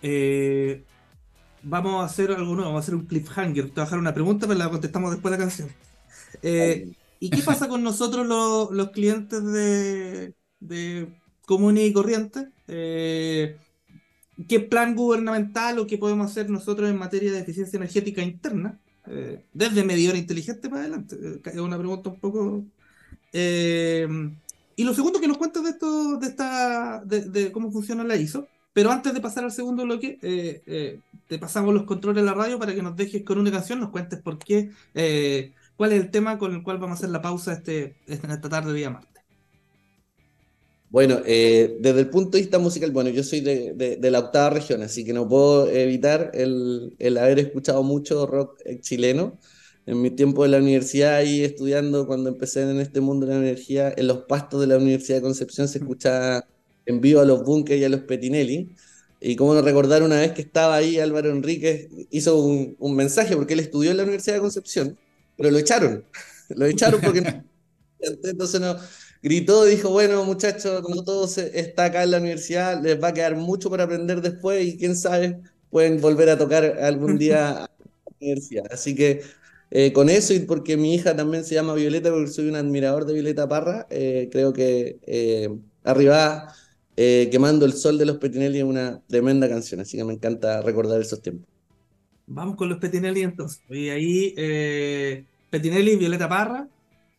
[0.00, 0.82] Eh,
[1.62, 3.66] vamos a hacer algo nuevo, vamos a hacer un cliffhanger.
[3.66, 5.68] Te voy a dejar una pregunta, pero la contestamos después de la canción.
[6.42, 11.12] Eh, ¿Y qué pasa con nosotros los clientes de, de
[11.44, 12.48] común y corriente.
[12.66, 13.58] Eh,
[14.48, 18.80] ¿Qué plan gubernamental o qué podemos hacer nosotros en materia de eficiencia energética interna?
[19.06, 21.16] Eh, desde medidor inteligente para adelante.
[21.20, 22.64] Eh, es una pregunta un poco.
[23.32, 28.48] y lo segundo que nos cuentas de esto, de esta, de, cómo funciona la ISO.
[28.72, 30.18] Pero antes de pasar al segundo bloque,
[31.28, 33.90] te pasamos los controles de la radio para que nos dejes con una canción, nos
[33.90, 34.70] cuentes por qué,
[35.76, 38.72] cuál es el tema con el cual vamos a hacer la pausa este, esta tarde
[38.72, 39.11] de día martes.
[40.92, 44.82] Bueno, eh, desde el punto de vista musical, bueno, yo soy de, la octava región,
[44.82, 49.38] así que no puedo evitar el, haber escuchado mucho rock eh, chileno.
[49.86, 53.38] En mi tiempo de la universidad, ahí estudiando, cuando empecé en este mundo de la
[53.40, 56.46] energía, en los pastos de la Universidad de Concepción se escuchaba
[56.84, 58.76] en vivo a los Bunkers y a los Petinelli.
[59.18, 63.34] Y cómo no recordar una vez que estaba ahí, Álvaro Enríquez hizo un, un mensaje,
[63.34, 64.98] porque él estudió en la Universidad de Concepción,
[65.38, 66.04] pero lo echaron.
[66.50, 67.22] lo echaron porque
[68.24, 68.76] entonces no,
[69.22, 73.36] gritó, dijo, bueno muchachos, como todos está acá en la universidad, les va a quedar
[73.36, 77.70] mucho para aprender después y quién sabe, pueden volver a tocar algún día a la
[78.20, 78.64] universidad.
[78.70, 79.22] Así que
[79.70, 83.06] eh, con eso y porque mi hija también se llama Violeta, porque soy un admirador
[83.06, 85.48] de Violeta Parra, eh, creo que eh,
[85.82, 86.54] Arriba
[86.94, 91.00] Quemando el Sol de los Petinelli es una tremenda canción, así que me encanta recordar
[91.00, 91.48] esos tiempos.
[92.26, 93.62] Vamos con los Petinelli entonces.
[93.70, 94.34] Y ahí
[95.50, 96.68] Petinelli, Violeta Parra,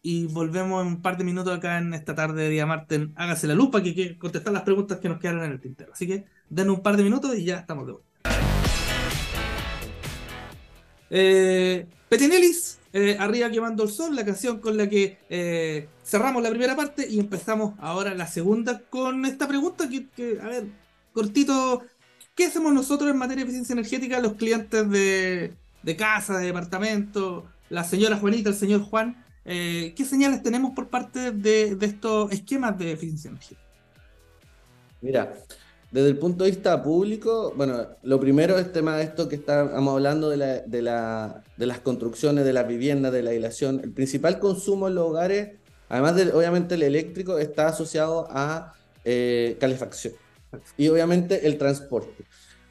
[0.05, 3.07] y volvemos en un par de minutos acá en esta tarde de día martes.
[3.15, 5.93] Hágase la lupa que, que contestar las preguntas que nos quedaron en el tintero.
[5.93, 8.09] Así que denos un par de minutos y ya estamos de vuelta.
[11.09, 16.49] Eh, Petinelis, eh, Arriba quemando el sol, la canción con la que eh, cerramos la
[16.49, 20.65] primera parte y empezamos ahora la segunda con esta pregunta que, a ver,
[21.13, 21.81] cortito,
[22.35, 27.45] ¿qué hacemos nosotros en materia de eficiencia energética los clientes de, de casa, de departamento,
[27.69, 29.22] la señora Juanita, el señor Juan?
[29.45, 33.61] Eh, ¿qué señales tenemos por parte de, estos esquemas de eficiencia energética?
[35.01, 35.33] Mira,
[35.91, 39.93] desde el punto de vista público, bueno, lo primero es tema de esto que estamos
[39.93, 43.81] hablando de, la, de, las construcciones, de las viviendas, de la aislación.
[43.83, 45.57] El principal consumo en los hogares,
[45.89, 50.13] además de obviamente el eléctrico, está asociado a eh, calefacción
[50.77, 52.25] y obviamente el transporte.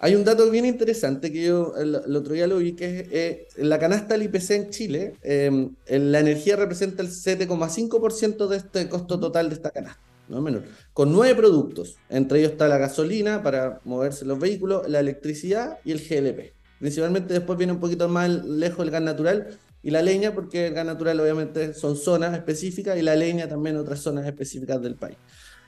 [0.05, 3.47] Hay un dato bien interesante que yo el, otro día lo vi, que es eh,
[3.59, 9.21] la canasta del IPC en Chile, em, la energía representa el 7,5% de este costo
[9.21, 11.99] total de esta canasta, no es menor, con nueve productos.
[12.09, 16.53] Entre ellos está la gasolina para moverse los vehículos, la electricidad y el GLP.
[16.81, 20.75] Principalmente después viene un poquito más lejos el gas natural y la leña, porque el
[20.75, 25.17] gas natural obviamente son zonas específicas y la leña también otras zonas específicas del país.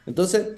[0.07, 0.57] Entonces,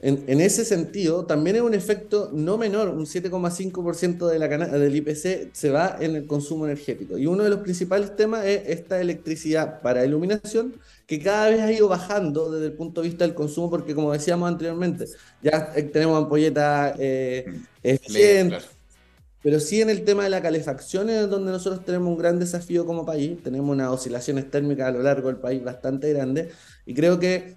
[0.00, 5.54] en, ese sentido, también es un efecto no menor, un 7,5% de la del IPC
[5.54, 7.16] se va en el consumo energético.
[7.16, 10.74] Y uno de los principales temas es esta electricidad para iluminación,
[11.06, 14.12] que cada vez ha ido bajando desde el punto de vista del consumo, porque como
[14.12, 15.06] decíamos anteriormente,
[15.42, 17.46] ya tenemos ampolletas eh,
[19.46, 22.84] pero sí en el tema de la calefacción es donde nosotros tenemos un gran desafío
[22.84, 26.52] como país, tenemos unas oscilaciones térmicas a lo largo del país bastante grandes
[26.84, 27.54] y creo que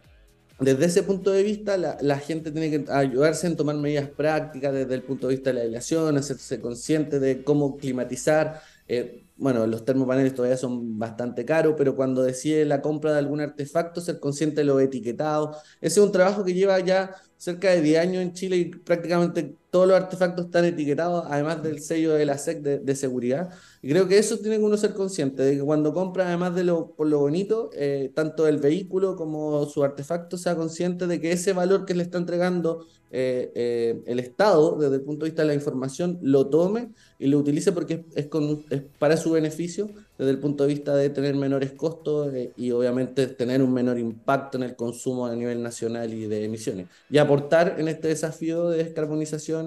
[0.59, 4.93] desde ese punto de vista, la, gente tiene que ayudarse en tomar medidas prácticas desde
[4.93, 8.61] el punto de vista de la aislación, hacerse consciente de cómo climatizar.
[8.87, 13.39] Eh, bueno, los termopaneles todavía son bastante caros, pero cuando decide la compra de algún
[13.39, 15.55] artefacto, ser consciente de lo etiquetado.
[15.79, 19.55] Ese es un trabajo que lleva ya cerca de 10 años en Chile y prácticamente
[19.71, 23.49] todos los artefactos están etiquetados, además del sello de la SEC de, seguridad.
[23.81, 26.63] Y creo que eso tiene que uno ser consciente, de que cuando compra, además de
[26.63, 31.31] lo, por lo bonito, eh, tanto el vehículo como su artefacto, sea consciente de que
[31.31, 35.41] ese valor que le está entregando eh, eh, el Estado, desde el punto de vista
[35.43, 39.89] de la información, lo tome y lo utilice porque es, con, es para su beneficio,
[40.17, 44.57] desde el punto de vista de tener menores costos y obviamente tener un menor impacto
[44.57, 46.87] en el consumo a nivel nacional y de emisiones.
[47.09, 49.58] Y aportar en este desafío de descarbonización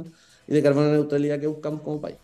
[0.46, 2.16] y de carbono neutralidad que buscamos como país.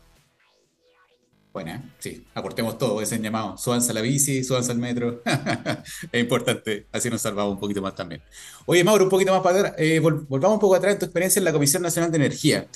[1.52, 3.56] Bueno, sí, aportemos todo ese llamado.
[3.56, 5.22] Súbanse a la bici, súbanse al metro.
[6.12, 8.22] es importante, así nos salvamos un poquito más también.
[8.66, 9.74] Oye, Mauro, un poquito más para atrás.
[9.78, 12.68] Eh, volvamos un poco atrás en tu experiencia en la Comisión Nacional de Energía.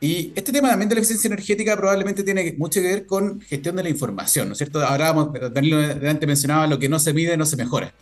[0.00, 3.76] Y este tema también de la eficiencia energética probablemente tiene mucho que ver con gestión
[3.76, 4.84] de la información, ¿no es cierto?
[4.84, 5.12] Ahora,
[5.52, 7.94] Danilo delante mencionaba lo que no se mide no se mejora.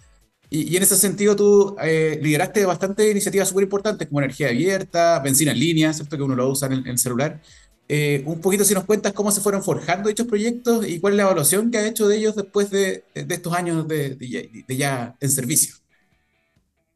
[0.53, 5.53] Y, en ese sentido tú eh, lideraste bastante iniciativas súper importantes como energía abierta, benzina
[5.53, 6.17] en línea, ¿cierto?
[6.17, 7.41] Que uno lo usa en el, celular.
[7.89, 11.17] Eh, un poquito si nos cuentas cómo se fueron forjando dichos proyectos y cuál es
[11.19, 15.17] la evaluación que ha hecho de ellos después de, de estos años de, de, ya
[15.21, 15.77] en servicio.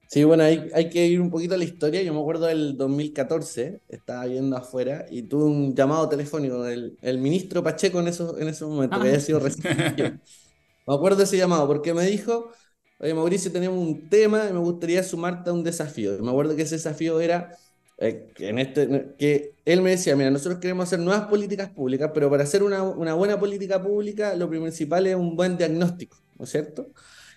[0.09, 2.03] Sí, bueno, hay, hay, que ir un poquito a la historia.
[2.03, 7.19] Yo me acuerdo del 2014, estaba viendo afuera y tuve un llamado telefónico del el
[7.19, 9.65] ministro Pacheco en, eso, en ese momento, que había sido recién.
[10.87, 12.53] me acuerdo de ese llamado porque me dijo
[12.99, 16.17] oye Mauricio, tenemos un tema y me gustaría sumarte a un desafío.
[16.23, 17.57] Me acuerdo que ese desafío era
[17.99, 22.11] eh, que, en este, que él me decía, mira, nosotros queremos hacer nuevas políticas públicas,
[22.13, 26.45] pero para hacer una, una buena política pública lo principal es un buen diagnóstico, ¿no
[26.45, 26.89] es cierto?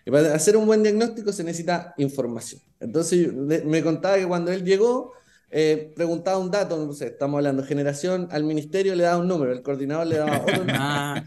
[0.06, 2.62] Y para hacer un buen diagnóstico se necesita información.
[2.80, 5.13] Entonces me contaba que cuando él llegó,
[5.50, 9.54] eh, preguntaba un dato, no sé, estamos hablando, generación, al ministerio le daba un número,
[9.54, 11.24] el coordinador le daba otro ah.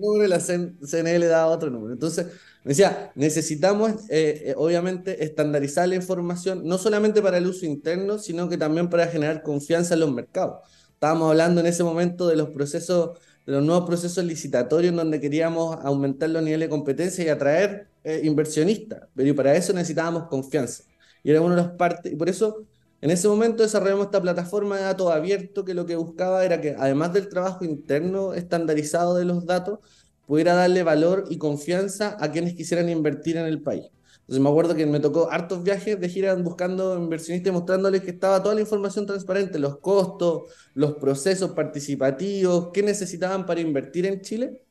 [0.00, 1.92] Número, y la CNE le daba otro número.
[1.92, 2.26] Entonces,
[2.64, 8.18] me decía, necesitamos eh, eh, obviamente estandarizar la información, no solamente para el uso interno,
[8.18, 10.60] sino que también para generar confianza en los mercados.
[10.92, 15.78] Estábamos hablando en ese momento de los procesos, de los nuevos procesos licitatorios donde queríamos
[15.82, 20.84] aumentar los niveles de competencia y atraer eh, inversionistas, pero para eso necesitábamos confianza.
[21.22, 22.66] Y era una de las partes, y por eso
[23.00, 26.76] en ese momento desarrollamos esta plataforma de datos abierto que lo que buscaba era que
[26.78, 29.78] además del trabajo interno estandarizado de los datos,
[30.26, 33.86] pudiera darle valor y confianza a quienes quisieran invertir en el país.
[34.30, 38.10] Entonces me acuerdo que me tocó hartos viajes de gira buscando inversionistas y mostrándoles que
[38.10, 40.42] estaba toda la información transparente, los costos,
[40.74, 44.62] los procesos participativos, qué necesitaban para invertir en Chile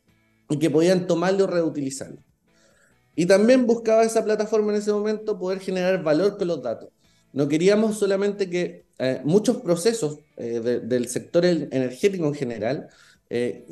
[0.50, 2.24] y que podían tomarlo o reutilizarlo.
[3.16, 6.90] Y también buscaba esa plataforma en ese momento poder generar valor con los datos.
[7.34, 12.90] No queríamos solamente que eh, muchos procesos eh, del sector energético en general
[13.30, 13.66] eh,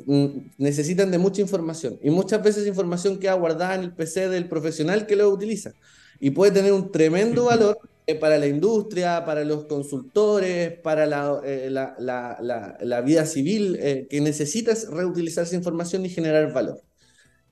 [0.56, 1.98] necesitan de mucha información.
[2.02, 5.72] Y muchas veces información queda guardada en el PC del profesional que lo utiliza.
[6.20, 7.78] Y puede tener un tremendo valor
[8.20, 14.88] para la industria, para los consultores, para la, la, la, la, vida civil que necesitas
[14.88, 16.80] reutilizar esa información y generar valor.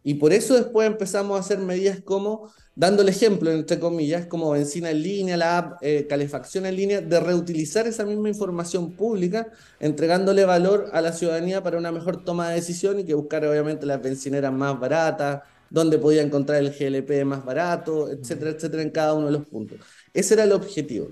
[0.08, 4.52] Y por eso después empezamos a hacer medidas como, dando el ejemplo, entre comillas, como
[4.52, 9.48] benzina en línea, la app, eh, calefacción en línea, de reutilizar esa misma información pública,
[9.80, 13.84] entregándole valor a la ciudadanía para una mejor toma de decisión y que buscar obviamente
[13.84, 19.12] las bencineras más baratas, donde podía encontrar el GLP más barato, etcétera, etcétera, en cada
[19.12, 19.80] uno de los puntos.
[20.14, 21.08] Ese era el objetivo.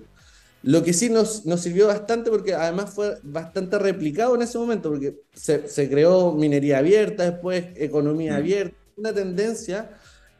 [0.62, 4.90] Lo que sí nos, nos sirvió bastante, porque además fue bastante replicado en ese momento,
[4.90, 9.90] porque se, se creó minería abierta, después economía abierta, una tendencia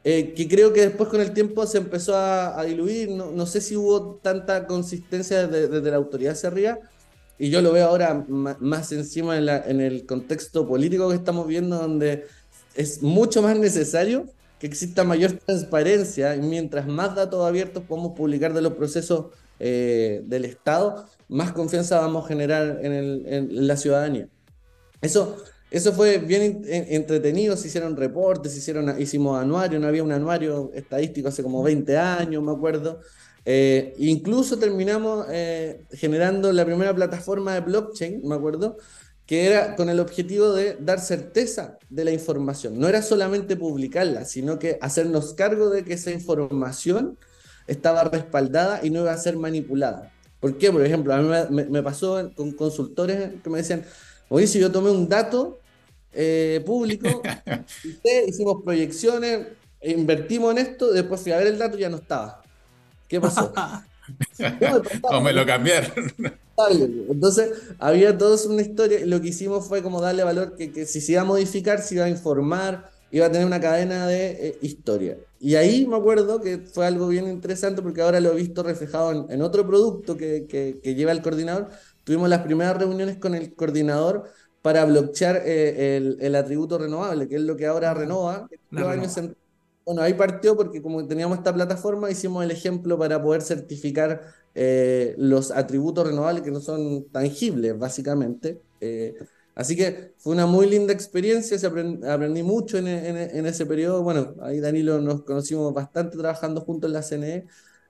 [0.07, 3.11] eh, que creo que después con el tiempo se empezó a, diluir.
[3.11, 6.79] No, no, sé si hubo tanta consistencia desde, la autoridad hacia arriba.
[7.39, 12.27] Y yo lo veo ahora más, encima en, el contexto político que estamos viendo, donde
[12.75, 14.27] es mucho más necesario
[14.61, 19.27] que exista mayor transparencia y mientras más datos abiertos podamos publicar de los procesos
[19.59, 24.29] eh, del Estado, más confianza vamos a generar en la ciudadanía.
[25.01, 25.37] Eso
[25.75, 31.27] eso fue bien entretenido, se hicieron reportes, hicieron, hicimos anuario, no había un anuario estadístico
[31.27, 33.01] hace como 20 años, me acuerdo.
[33.45, 38.77] Eh, incluso terminamos eh, generando la primera plataforma de blockchain, me acuerdo,
[39.27, 42.79] que era con el objetivo de dar certeza de la información.
[42.79, 47.19] No era solamente publicarla, sino que hacernos cargo de que esa información
[47.67, 50.13] estaba respaldada y no iba a ser manipulada.
[50.39, 50.71] ¿Por qué?
[50.71, 53.85] Por ejemplo, a mí me, me pasó con consultores que me decían,
[54.31, 55.59] Mauricio, yo tomé un dato
[56.15, 57.23] eh, público,
[58.29, 59.49] hicimos proyecciones,
[59.83, 62.43] invertimos en esto, después fui a ver el dato y ya no estaba.
[63.09, 63.53] ¿Qué pasó?
[65.03, 65.93] o me lo cambiaron.
[67.11, 69.05] Entonces, había toda una historia.
[69.05, 72.05] Lo que hicimos fue como darle valor que, si se iba a modificar, se iba
[72.05, 75.19] a informar, iba a tener una cadena de eh, historia.
[75.41, 79.27] Y ahí me acuerdo que fue algo bien interesante porque ahora lo he visto reflejado
[79.29, 81.69] en, otro producto que, que, lleva el coordinador.
[82.05, 84.31] Tuvimos las primeras reuniones con el coordinador
[84.65, 88.49] para bloquear eh, el, el, atributo renovable, que es lo que ahora renova.
[89.85, 94.23] bueno, ahí partió porque como teníamos esta plataforma, hicimos el ejemplo para poder certificar
[94.55, 98.63] eh, los atributos renovables que no son tangibles, básicamente.
[98.81, 99.13] Eh,
[99.55, 104.03] así que fue una muy linda experiencia, se aprendí, mucho en, en, ese periodo.
[104.03, 107.47] Bueno, ahí Danilo nos conocimos bastante trabajando juntos en la CNE,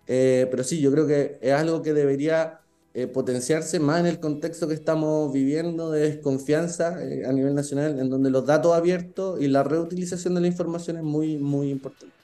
[0.08, 2.63] eh, pero sí, yo creo que es algo que debería
[3.12, 8.30] potenciarse más en el contexto que estamos viviendo de desconfianza a nivel nacional, en donde
[8.30, 12.14] los datos abiertos y la reutilización de la información es muy, muy importante.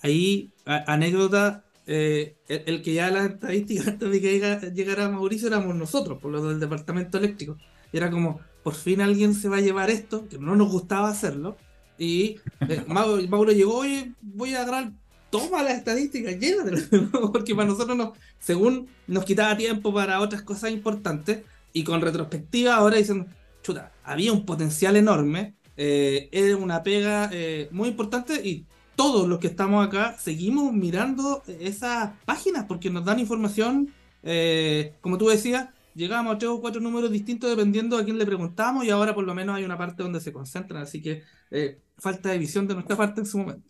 [0.00, 6.18] Ahí, anécdota, eh, el, que ya las estadísticas antes de que llegara Mauricio éramos nosotros,
[6.20, 7.56] por lo del departamento eléctrico.
[7.92, 11.08] Y era como, por fin alguien se va a llevar esto, que no nos gustaba
[11.08, 11.56] hacerlo.
[11.96, 14.92] Y eh, Mauro, llegó y voy a agarrar,
[15.30, 16.88] toma las estadísticas, llévatelas,
[17.32, 22.76] porque para nosotros, no, según nos quitaba tiempo para otras cosas importantes, y con retrospectiva
[22.76, 23.26] ahora dicen,
[23.62, 29.38] chuta, había un potencial enorme, eh, era una pega eh, muy importante y todos los
[29.38, 35.68] que estamos acá seguimos mirando esas páginas porque nos dan información, eh, como tú decías,
[35.94, 39.24] llegamos a tres o cuatro números distintos dependiendo a quién le preguntamos y ahora por
[39.24, 42.74] lo menos hay una parte donde se concentran, así que eh, falta de visión de
[42.74, 43.68] nuestra parte en su momento.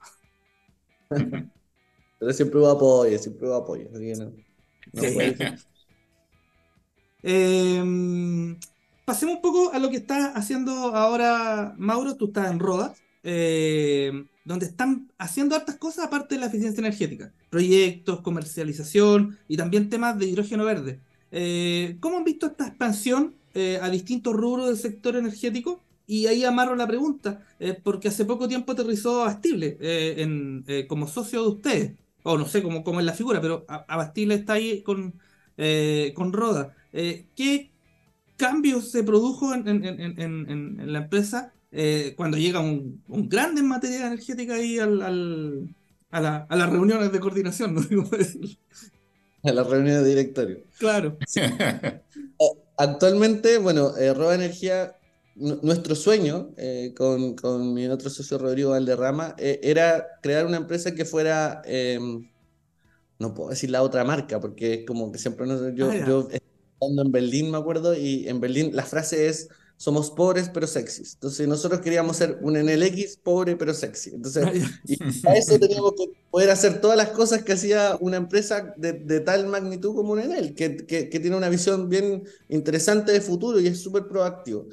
[2.19, 3.89] Pero siempre hubo apoyo, siempre hubo apoyo.
[7.21, 8.57] Em,
[9.05, 12.97] pasemos un poco a lo que está haciendo ahora Mauro, tú estás en Rodas.
[13.25, 14.13] Eh,
[14.49, 17.33] donde están haciendo hartas cosas aparte de la eficiencia energética.
[17.51, 21.01] Proyectos, comercialización y también temas de hidrógeno verde.
[21.31, 25.83] Eh, ¿Cómo han visto esta expansión eh, a distintos rubros del sector energético?
[26.09, 31.43] Y ahí amarro la pregunta, eh, porque hace poco tiempo aterrizó Abastible en, como socio
[31.43, 31.93] de ustedes,
[32.25, 35.15] o no sé cómo, cómo es la figura, pero Abastible está ahí con,
[36.15, 36.75] con Roda.
[36.91, 37.71] ¿Qué
[38.37, 44.07] cambios se produjo en, en la empresa eh, cuando llega un, un, grande en materia
[44.07, 45.69] energética ahí al, al,
[46.11, 48.09] a, la, a, las reuniones de coordinación, no digo
[49.43, 50.59] A las reuniones de directorio.
[50.79, 51.19] Claro.
[52.41, 54.95] Eh, actualmente, bueno, eh, Roba Energía,
[55.39, 61.05] nuestro sueño eh, con, con, mi otro socio Rodrigo Valderrama era crear una empresa que
[61.05, 62.29] fuera, em,
[63.19, 66.29] no puedo decir la otra marca, porque es como que siempre no, yo, ah, yo
[66.31, 69.49] estando en Berlín, me acuerdo, y en Berlín la frase es
[69.79, 71.15] somos pobres pero sexys.
[71.15, 74.11] Entonces nosotros queríamos ser un NLX pobre pero sexy.
[74.11, 74.45] Entonces,
[74.85, 78.93] y a eso teníamos que poder hacer todas las cosas que hacía una empresa de,
[78.93, 83.21] de tal magnitud como un Enel, que, que, que, tiene una visión bien interesante de
[83.21, 84.67] futuro y es súper proactivo.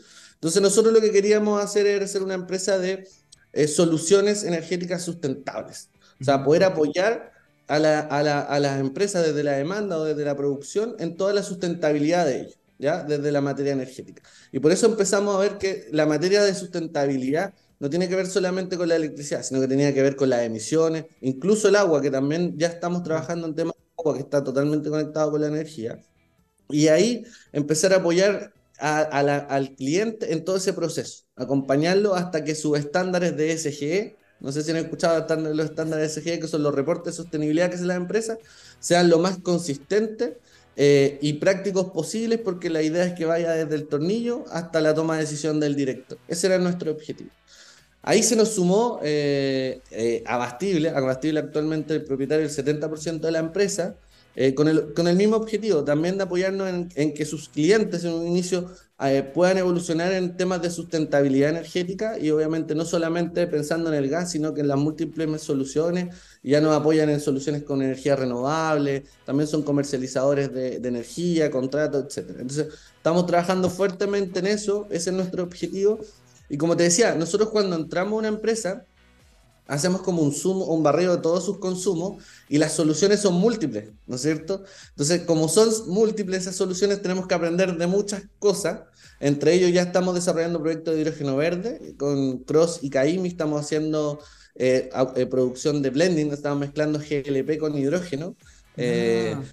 [0.45, 3.07] Entonces nosotros lo que queríamos hacer era ser una empresa de
[3.51, 5.89] eh, soluciones energéticas sustentables.
[6.21, 7.31] O sea, poder apoyar
[7.67, 11.17] a, la, a, la, a las empresas desde la demanda o desde la producción en
[11.17, 12.59] toda la sustentabilidad de ellos.
[12.77, 13.01] ¿ya?
[13.03, 14.21] Desde la materia energética.
[14.51, 18.27] Y por eso empezamos a ver que la materia de sustentabilidad no tiene que ver
[18.27, 22.03] solamente con la electricidad, sino que tenía que ver con las emisiones, incluso el agua,
[22.03, 25.47] que también ya estamos trabajando en temas de agua, que está totalmente conectado con la
[25.47, 25.99] energía.
[26.69, 32.77] Y ahí empezar a apoyar al cliente en todo ese proceso, acompañarlo hasta que sus
[32.77, 36.75] estándares de SGE, no sé si han escuchado los estándares de SGE, que son los
[36.75, 38.37] reportes de sostenibilidad que hacen las empresas,
[38.79, 40.33] sean lo más consistentes
[40.77, 44.93] eh, y prácticos posibles porque la idea es que vaya desde el tornillo hasta la
[44.93, 46.17] toma de decisión del director.
[46.27, 47.31] Ese era nuestro objetivo.
[48.01, 53.39] Ahí se nos sumó eh, eh, Abastible, Abastible actualmente el propietario del 70% de la
[53.39, 53.95] empresa,
[54.35, 58.03] eh, con, el, con el mismo objetivo, también de apoyarnos en, en que sus clientes
[58.03, 63.45] en un inicio eh, puedan evolucionar en temas de sustentabilidad energética y obviamente no solamente
[63.45, 67.63] pensando en el gas, sino que en las múltiples soluciones, ya nos apoyan en soluciones
[67.63, 72.29] con energía renovable, también son comercializadores de, de energía, contratos, etc.
[72.39, 75.99] Entonces, estamos trabajando fuertemente en eso, ese es nuestro objetivo.
[76.47, 78.85] Y como te decía, nosotros cuando entramos a una empresa,
[79.67, 83.89] hacemos como un sumo, un barrio de todos sus consumos y las soluciones son múltiples,
[84.05, 84.63] ¿no es cierto?
[84.89, 88.81] Entonces, como son múltiples esas soluciones, tenemos que aprender de muchas cosas.
[89.19, 94.19] Entre ellos ya estamos desarrollando proyectos de hidrógeno verde con Cross y Caimi, estamos haciendo
[94.55, 98.35] eh, eh, producción de blending, estamos mezclando GLP con hidrógeno.
[98.77, 99.43] Eh, ah.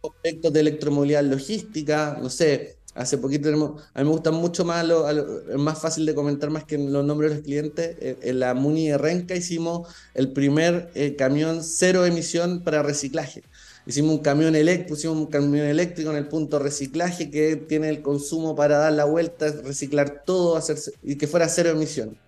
[0.00, 4.84] Proyectos de electromovilidad logística, no sé, Hace poquito tenemos, a mí me gusta mucho más,
[4.84, 7.96] lo, es más fácil de comentar más que los nombres de los clientes.
[8.00, 13.44] Eh, en la Muni de Renca hicimos el primer eh, camión cero emisión para reciclaje.
[13.86, 18.02] Hicimos un camión eléctrico, pusimos un camión eléctrico en el punto reciclaje que tiene el
[18.02, 20.60] consumo para dar la vuelta, reciclar todo
[21.04, 22.18] y que fuera cero emisión.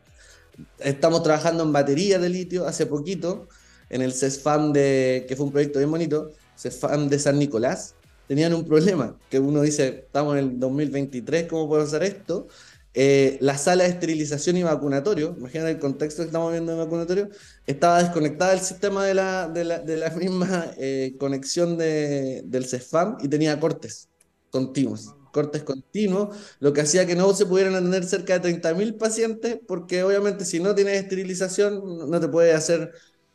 [0.78, 3.48] Estamos trabajando en batería de litio hace poquito,
[3.88, 7.96] en el CESFAM, de, que fue un proyecto bien bonito, CESFAM de San Nicolás,
[8.30, 12.46] tenían un problema, que uno dice, estamos en el 2023, ¿cómo puedo hacer esto?
[12.94, 17.28] Eh, la sala de esterilización y vacunatorio, imagínate el contexto que estamos viendo en vacunatorio,
[17.66, 23.16] estaba desconectada del sistema de la, de la, de misma eh, conexión de, del CESFAM
[23.20, 24.08] y tenía cortes
[24.50, 29.58] continuos, cortes continuos, lo que hacía que no se pudieran atender cerca de 30.000 pacientes,
[29.66, 32.92] porque obviamente si no tienes esterilización no te puede hacer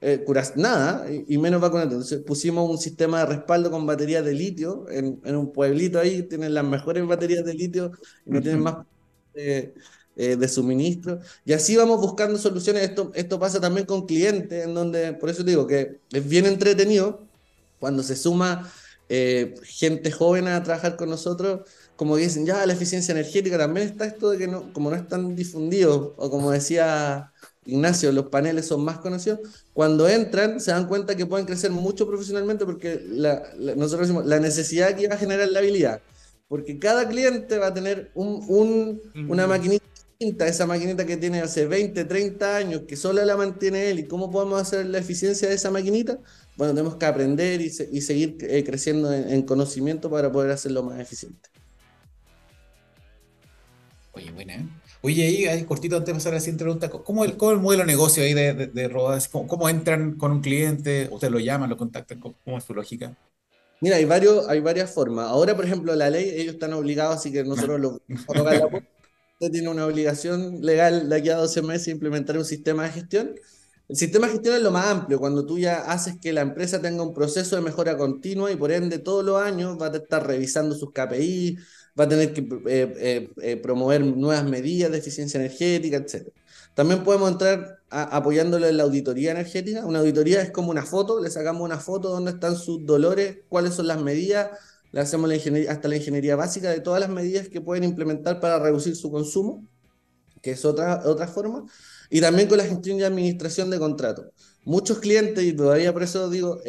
[0.07, 1.85] eh, curas nada y, menos vacunas.
[1.85, 6.21] Entonces pusimos un sistema de respaldo con baterías de litio en, en, un pueblito ahí,
[6.21, 7.91] tienen las mejores baterías de litio
[8.23, 8.85] y no tienen más
[9.33, 9.73] eh,
[10.15, 11.21] de suministro.
[11.43, 12.83] Y así vamos buscando soluciones.
[12.83, 17.25] Esto, esto pasa también con clientes, en donde, por eso digo que es bien entretenido
[17.79, 18.71] cuando se suma
[19.09, 21.61] eh, gente joven a trabajar con nosotros.
[21.95, 25.07] Como dicen, ya la eficiencia energética también está esto de que no, como no es
[25.07, 27.31] tan difundido, o como decía
[27.65, 29.39] Ignacio, los paneles son más conocidos,
[29.73, 34.39] cuando entran se dan cuenta que pueden crecer mucho profesionalmente porque la, nosotros decimos la
[34.39, 36.01] necesidad que va a generar la habilidad,
[36.47, 39.85] porque cada cliente va a tener un, una maquinita
[40.17, 44.07] distinta, esa maquinita que tiene hace 20, 30 años, que solo la mantiene él, y
[44.07, 46.19] cómo podemos hacer la eficiencia de esa maquinita,
[46.57, 50.83] bueno, tenemos que aprender y, y seguir eh, creciendo en, en conocimiento para poder hacerlo
[50.83, 51.49] más eficiente.
[54.13, 54.65] Oye, buena, ¿eh?
[55.05, 57.83] Oye, ahí, cortito antes de pasar a la siguiente pregunta, ¿cómo el, cómo el modelo
[57.83, 59.29] de negocio ahí de, de, Rodas?
[59.29, 61.07] ¿Cómo, entran con un cliente?
[61.11, 62.19] ¿Ustedes lo llaman, lo contactan?
[62.19, 63.15] ¿Cómo, es su lógica?
[63.81, 65.27] Mira, hay, varios, hay varias formas.
[65.27, 69.85] Ahora, por ejemplo, la ley, ellos están obligados, así que nosotros lo Usted tiene una
[69.85, 73.35] obligación legal de aquí a 12 meses de implementar un sistema de gestión.
[73.87, 76.81] El sistema de gestión es lo más amplio, cuando tú ya haces que la empresa
[76.81, 80.25] tenga un proceso de mejora continua y por ende todos los años va a estar
[80.25, 81.59] revisando sus KPI,
[81.99, 86.27] va a tener que eh, eh, eh, promover nuevas medidas de eficiencia energética, etc.
[86.73, 89.85] También podemos entrar apoyándolo en la auditoría energética.
[89.85, 93.75] Una auditoría es como una foto, le sacamos una foto donde están sus dolores, cuáles
[93.75, 94.49] son las medidas,
[94.91, 98.41] le hacemos la ingeniería, hasta la ingeniería básica de todas las medidas que pueden implementar
[98.41, 99.65] para reducir su consumo,
[100.41, 101.65] que es otra, otra forma,
[102.09, 104.25] y también con la gestión y administración de contratos.
[104.65, 106.59] Muchos clientes, y todavía por eso digo,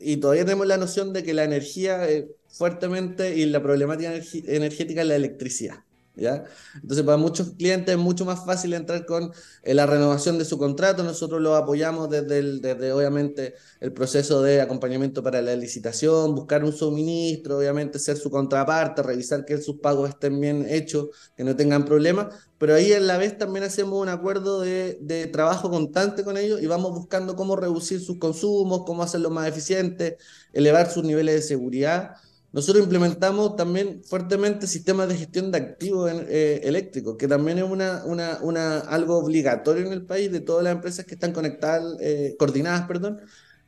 [0.00, 2.06] y todavía tenemos la noción de que la energía
[2.48, 4.12] fuertemente y la problemática
[4.46, 5.84] energética es la electricidad.
[6.18, 6.44] ¿Ya?
[6.74, 10.58] Entonces, para muchos clientes es mucho más fácil entrar con eh, la renovación de su
[10.58, 11.04] contrato.
[11.04, 16.64] Nosotros lo apoyamos desde, el, desde, obviamente, el proceso de acompañamiento para la licitación, buscar
[16.64, 21.06] un suministro, obviamente, ser su contraparte, revisar que sus pagos estén bien hechos,
[21.36, 22.34] que no tengan problemas.
[22.58, 26.60] Pero ahí, a la vez, también hacemos un acuerdo de, de trabajo constante con ellos
[26.60, 30.18] y vamos buscando cómo reducir sus consumos, cómo hacerlo más eficiente,
[30.52, 32.16] elevar sus niveles de seguridad
[32.50, 38.04] nosotros implementamos también fuertemente sistemas de gestión de activos eh, eléctricos, que también es una,
[38.06, 42.36] una, una, algo obligatorio en el país de todas las empresas que están conectadas, eh,
[42.38, 43.20] coordinadas, perdón,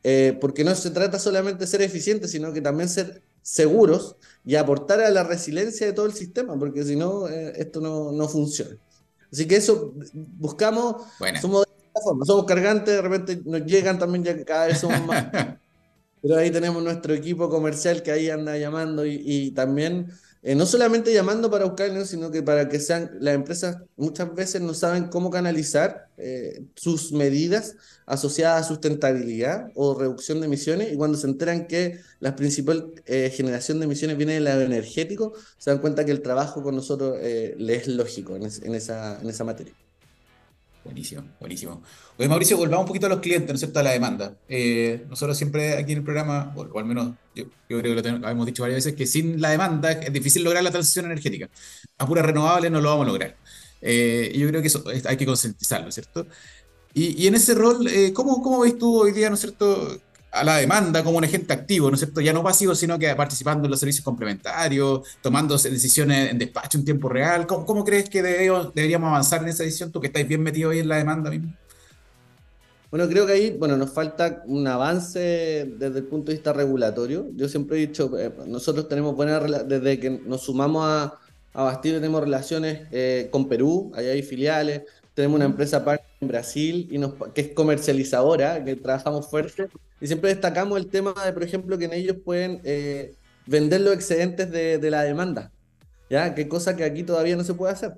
[0.03, 4.55] eh, porque no se trata solamente de ser eficientes, sino que también ser seguros y
[4.55, 8.75] aportar a la resiliencia de todo el sistema, porque si no, esto no, no, funciona.
[9.31, 9.93] Así que eso
[10.39, 11.03] buscamos,
[11.39, 15.05] somos de esta forma, somos cargantes, de repente nos llegan también ya cada vez somos
[15.05, 15.27] más
[16.21, 20.11] Pero ahí tenemos nuestro equipo comercial que ahí anda llamando y, también,
[20.43, 24.61] eh, no solamente llamando para buscar, sino que para que sean, las empresas muchas veces
[24.61, 30.95] no saben cómo canalizar eh, sus medidas asociadas a sustentabilidad o reducción de emisiones y
[30.95, 35.71] cuando se enteran que la principal eh, generación de emisiones viene del lado energético, se
[35.71, 39.73] dan cuenta que el trabajo con nosotros les es lógico en, esa, en esa materia.
[40.83, 41.83] Buenísimo, buenísimo.
[42.17, 44.35] Oye, Mauricio, volvamos un poquito a los clientes, ¿no es cierto?, a la demanda.
[44.49, 48.45] Eh, nosotros siempre aquí en el programa, o, al menos yo, creo que lo, hemos
[48.47, 51.49] dicho varias veces, que sin la demanda es difícil lograr la transición energética.
[51.99, 53.37] A puras renovables no lo vamos a lograr.
[53.81, 56.25] Eh, yo creo que eso hay que concientizarlo, ¿cierto?
[56.93, 60.01] Y, y, en ese rol, eh, ¿cómo, ¿cómo ves tú hoy día, ¿no es cierto?,
[60.31, 62.21] a la demanda como un agente activo, ¿no es cierto?
[62.21, 66.85] Ya no pasivo, sino que participando en los servicios complementarios, tomando decisiones en despacho en
[66.85, 67.45] tiempo real.
[67.45, 69.91] ¿Cómo, cómo crees que deberíamos avanzar en esa decisión?
[69.91, 71.53] Tú que estáis bien metido ahí en la demanda mismo.
[72.89, 75.19] Bueno, creo que ahí, bueno, nos falta un avance
[75.77, 77.27] desde el punto de vista regulatorio.
[77.35, 81.17] Yo siempre he dicho, eh, nosotros tenemos buenas, desde que nos sumamos a,
[81.53, 85.83] a tenemos relaciones eh, con Perú, allá hay filiales, tenemos una empresa
[86.19, 89.69] en Brasil y nos, que es comercializadora, que trabajamos fuerte
[90.01, 93.13] y siempre destacamos el tema de, por ejemplo, que en ellos pueden eh,
[93.45, 95.51] vender los excedentes de, la demanda.
[96.09, 96.33] ¿ya?
[96.33, 97.93] Qué cosa que aquí todavía no se puede hacer.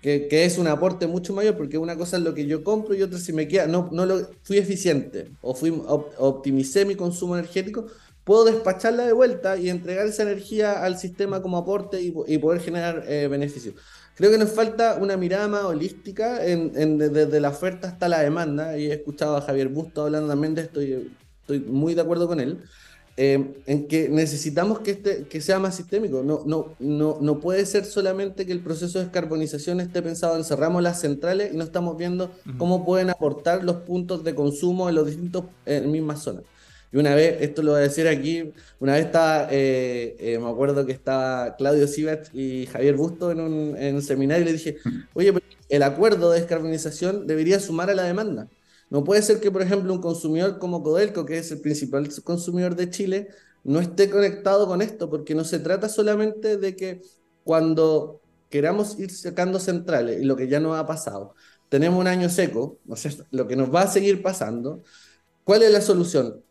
[0.00, 2.94] Que, que, es un aporte mucho mayor, porque una cosa es lo que yo compro
[2.94, 7.36] y otra si me queda, no, no lo, fui eficiente o fui, optimicé mi consumo
[7.36, 7.86] energético,
[8.24, 12.62] puedo despacharla de vuelta y entregar esa energía al sistema como aporte y, y poder
[12.62, 13.74] generar eh, beneficios.
[14.14, 18.20] Creo que nos falta una mirada más holística en, en, desde la oferta hasta la
[18.20, 21.10] demanda, y he escuchado a Javier Busto hablando también de esto y
[21.52, 22.58] estoy muy de acuerdo con él.
[23.16, 26.22] Eh, en que necesitamos que, este, que sea más sistémico.
[26.22, 30.44] No, no, no, no puede ser solamente que el proceso de descarbonización esté pensado en
[30.44, 34.94] cerramos las centrales y no estamos viendo cómo pueden aportar los puntos de consumo en
[34.94, 36.44] los distintos en mismas zonas.
[36.92, 40.48] Y una vez, esto lo voy a decir aquí, una vez estaba, eh, eh, me
[40.48, 44.52] acuerdo que estaba Claudio Sibat y Javier Busto en un, en un seminario y le
[44.54, 44.78] dije,
[45.14, 45.32] oye,
[45.68, 48.48] el acuerdo de descarbonización debería sumar a la demanda.
[48.90, 52.74] No puede ser que, por ejemplo, un consumidor como Codelco, que es el principal consumidor
[52.74, 53.28] de Chile,
[53.62, 57.02] no esté conectado con esto, porque no se trata solamente de que
[57.44, 61.34] cuando queramos ir sacando centrales, y lo que ya nos ha pasado,
[61.68, 64.82] tenemos un año seco, o sea, lo que nos va a seguir pasando,
[65.44, 66.42] ¿cuál es la solución?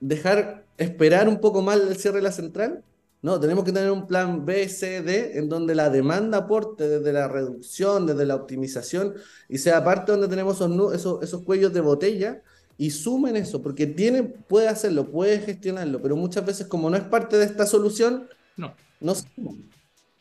[0.00, 2.84] ¿Dejar esperar un poco más el cierre de la central?
[3.22, 7.12] No, tenemos que tener un plan B, C, D, en donde la demanda aporte desde
[7.12, 9.14] la reducción, desde la optimización,
[9.48, 12.42] y sea parte donde tenemos esos, esos, esos cuellos de botella
[12.78, 17.02] y sumen eso, porque tiene, puede hacerlo, puede gestionarlo, pero muchas veces como no es
[17.02, 19.14] parte de esta solución, no, no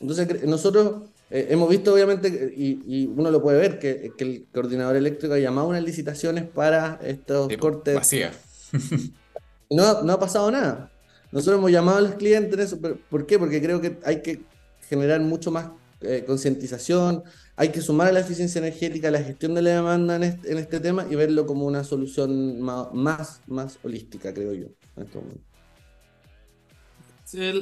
[0.02, 4.98] Entonces nosotros eh, hemos visto obviamente, y, uno lo puede ver, que, que, el coordinador
[4.98, 7.96] eléctrico ha llamado unas licitaciones para estos cortes.
[7.96, 8.34] Vacía.
[9.70, 10.92] no, no ha pasado nada.
[11.32, 13.38] Nosotros hemos llamado a los clientes, eso, ¿por qué?
[13.38, 14.42] Porque creo que hay que
[14.88, 15.70] generar mucho más
[16.02, 17.24] eh, concientización,
[17.56, 20.80] hay que sumar a la eficiencia energética, a la gestión de la demanda en este,
[20.80, 25.44] tema y verlo como una solución más, más, holística, creo yo, en este momento.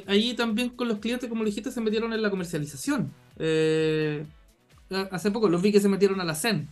[0.07, 3.11] allí también con los clientes, como dijiste, se metieron en la comercialización.
[3.37, 4.23] Eh,
[5.11, 6.69] hace poco los vi que se metieron a la CEN.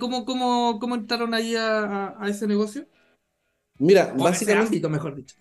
[0.00, 2.86] ¿Cómo, cómo, cómo entraron ahí a, ese negocio?
[3.78, 4.88] Mira, básicamente.
[4.88, 5.36] mejor dicho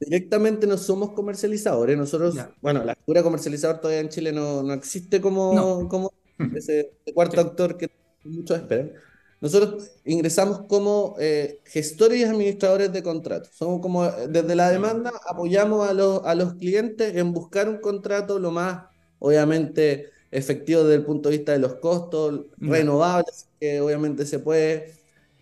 [0.00, 1.96] directamente no somos comercializadores.
[1.96, 6.12] Nosotros, bueno, la figura comercializador todavía en Chile no, no existe como, como
[6.54, 7.90] ese, cuarto actor que
[8.24, 8.92] muchos esperan.
[9.40, 13.50] Nosotros ingresamos como eh, gestores y administradores de contratos.
[13.54, 18.38] Somos como, desde la demanda, apoyamos a los, a los clientes en buscar un contrato
[18.38, 18.84] lo más,
[19.18, 24.94] obviamente, efectivo desde el punto de vista de los costos, renovables, que obviamente se puede,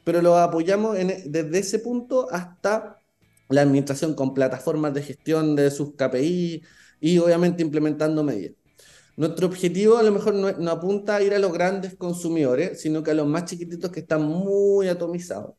[0.05, 2.98] pero lo apoyamos desde ese punto hasta
[3.49, 6.63] la administración con plataformas de gestión de sus KPI
[7.01, 8.57] y obviamente implementando medidas.
[9.17, 13.11] Nuestro objetivo a lo mejor no, apunta a ir a los grandes consumidores, sino que
[13.11, 15.55] a los más chiquititos que están muy atomizados.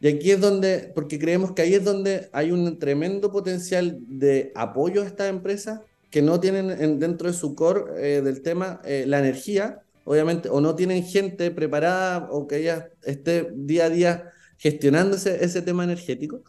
[0.00, 4.52] Y aquí es donde, porque creemos que ahí es donde hay un tremendo potencial de
[4.54, 5.80] apoyo a estas empresas
[6.10, 10.60] que no tienen dentro de su core eh, del tema eh, la energía, obviamente, o
[10.60, 16.42] no tienen gente preparada o que ella esté día a día gestionando ese tema energético.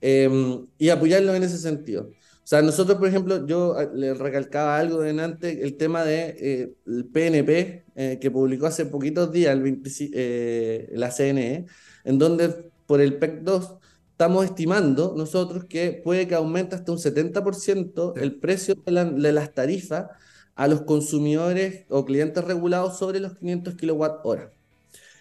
[0.00, 2.10] Em, y apoyarlo en ese sentido.
[2.42, 6.36] O sea, nosotros, por ejemplo, yo ah, le recalcaba algo de antes, el tema de
[6.38, 9.82] eh, el PNP, eh, que publicó hace poquitos días el
[10.14, 11.66] eh, la CNE,
[12.04, 13.76] en donde por el PEC 2
[14.12, 20.06] estamos estimando nosotros que puede que aumente hasta un 70% el precio de, las tarifas
[20.54, 24.50] a los consumidores o clientes regulados sobre los 500 kWh.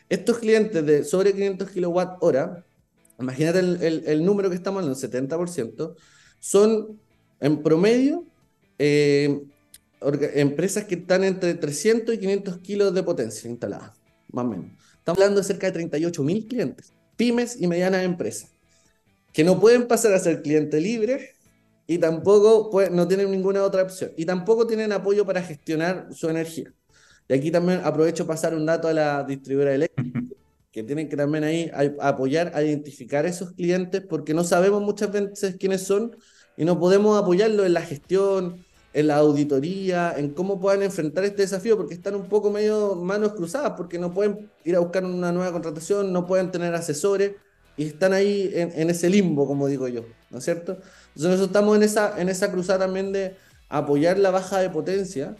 [0.09, 2.68] Estos clientes de sobre 500 kWh
[3.19, 5.95] imagínate el, número que estamos en el 70%,
[6.39, 6.99] son
[7.39, 8.25] en promedio
[8.77, 9.41] eh,
[10.35, 13.93] empresas que están entre 300 y 500 kilos de potencia instalada,
[14.31, 14.65] más o menos.
[14.97, 18.51] Estamos hablando de cerca de 38 mil clientes, pymes y medianas empresas,
[19.33, 21.35] que no pueden pasar a ser cliente libre
[21.87, 26.73] y tampoco no tienen ninguna otra opción, y tampoco tienen apoyo para gestionar su energía.
[27.27, 30.19] Y aquí también aprovecho pasar un dato a la distribuidora eléctrica
[30.79, 31.69] que tienen que también ahí
[31.99, 36.15] apoyar a identificar a esos clientes porque no sabemos muchas veces quiénes son
[36.55, 41.41] y no podemos apoyarlos en la gestión, en la auditoría, en cómo puedan enfrentar este
[41.41, 45.33] desafío porque están un poco medio manos cruzadas porque no pueden ir a buscar una
[45.33, 47.33] nueva contratación, no pueden tener asesores
[47.75, 50.73] y están ahí en, ese limbo, como digo yo, ¿no es cierto?
[50.73, 53.35] Entonces nosotros estamos en esa, en esa cruzada también de
[53.67, 55.35] apoyar la baja de potencia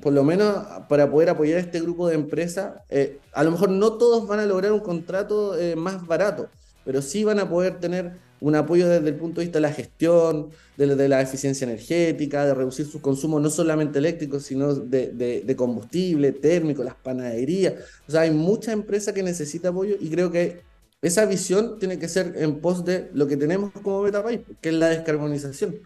[0.00, 3.70] por lo menos para poder apoyar a este grupo de empresas, eh, a lo mejor
[3.70, 6.48] no todos van a lograr un contrato eh, más barato,
[6.84, 9.72] pero sí van a poder tener un apoyo desde el punto de vista de la
[9.72, 16.32] gestión, de, la eficiencia energética, de reducir sus consumos no solamente eléctricos, sino de, combustible,
[16.32, 17.74] térmico, las panaderías.
[18.08, 20.62] O sea, hay mucha empresa que necesita apoyo y creo que
[21.02, 24.70] esa visión tiene que ser en pos de lo que tenemos como meta país, que
[24.70, 25.76] es la descarbonización.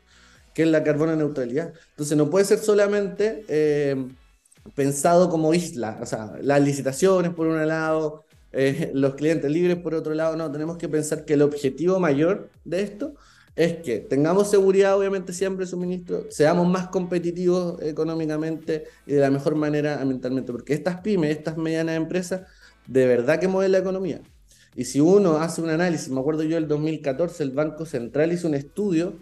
[0.55, 1.73] Que es la carbono neutralidad.
[1.91, 4.07] Entonces no puede ser solamente eh,
[4.75, 9.95] pensado como isla, o sea, las licitaciones por un lado, eh, los clientes libres por
[9.95, 13.15] otro lado, no, tenemos que pensar que el objetivo mayor de esto
[13.57, 19.55] es que tengamos seguridad, obviamente, siempre suministro, seamos más competitivos económicamente y de la mejor
[19.55, 22.43] manera ambientalmente, porque estas pymes, estas medianas empresas,
[22.87, 24.21] de verdad que mueven la economía.
[24.75, 28.49] Y si uno hace un análisis, me acuerdo yo el 2014, el Banco Central hizo
[28.49, 29.15] un estudio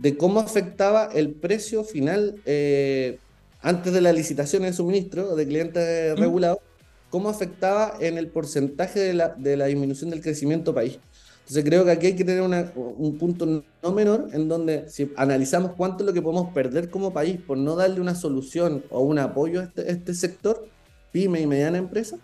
[0.00, 3.18] de cómo afectaba el precio final eh,
[3.60, 6.60] antes de la licitación en suministro de clientes regulados,
[7.10, 10.98] cómo afectaba en el porcentaje de la, de la disminución del crecimiento país.
[11.40, 12.42] Entonces creo que aquí hay que tener
[12.74, 17.12] un punto no menor en donde si analizamos cuánto es lo que podemos perder como
[17.12, 20.66] país por no darle una solución o un apoyo a este, este sector,
[21.12, 22.18] pyme y mediana empresa,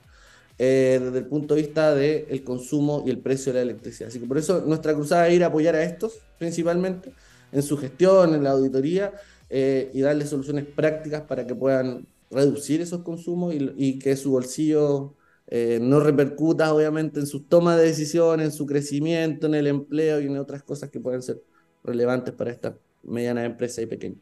[0.59, 4.09] eh, desde el punto de vista del consumo y el precio de la electricidad.
[4.09, 7.13] Así que por eso nuestra cruzada es ir a apoyar a estos principalmente
[7.57, 9.15] en su gestión, en la auditoría
[9.49, 15.15] eh, y darles soluciones prácticas para que puedan reducir esos consumos y, que su bolsillo
[15.47, 20.21] eh, no repercuta obviamente en su toma de decisiones, en su crecimiento, en el empleo
[20.21, 21.43] y en otras cosas que pueden ser
[21.83, 24.17] relevantes para esta mediana empresa y pequeña.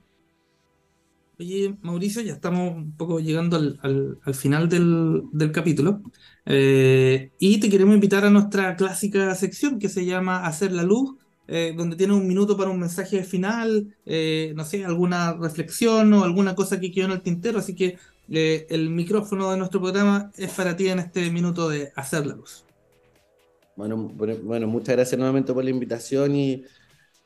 [1.41, 6.03] Oye, Mauricio, ya estamos un poco llegando al, final del, capítulo
[6.47, 11.17] eh, y te queremos invitar a nuestra clásica sección que se llama Hacer la Luz,
[11.49, 13.95] eh, donde tienes un minuto para un mensaje final,
[14.55, 18.91] no sé, alguna reflexión o alguna cosa que quedó en el tintero, así que el
[18.91, 22.65] micrófono de nuestro programa es para ti en este minuto de hacer la luz.
[23.77, 26.65] Bueno, bueno, muchas gracias nuevamente por la invitación y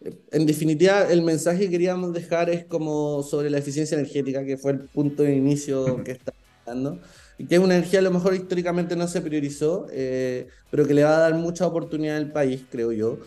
[0.01, 4.57] eh, en definitiva el mensaje que queríamos dejar es como sobre la eficiencia energética, que
[4.57, 6.33] fue el punto de inicio que está
[6.65, 7.01] dando,
[7.37, 10.95] y que es una energía a lo mejor históricamente no se priorizó, eh, pero que
[10.95, 13.19] le va a dar mucha oportunidad al país, creo yo.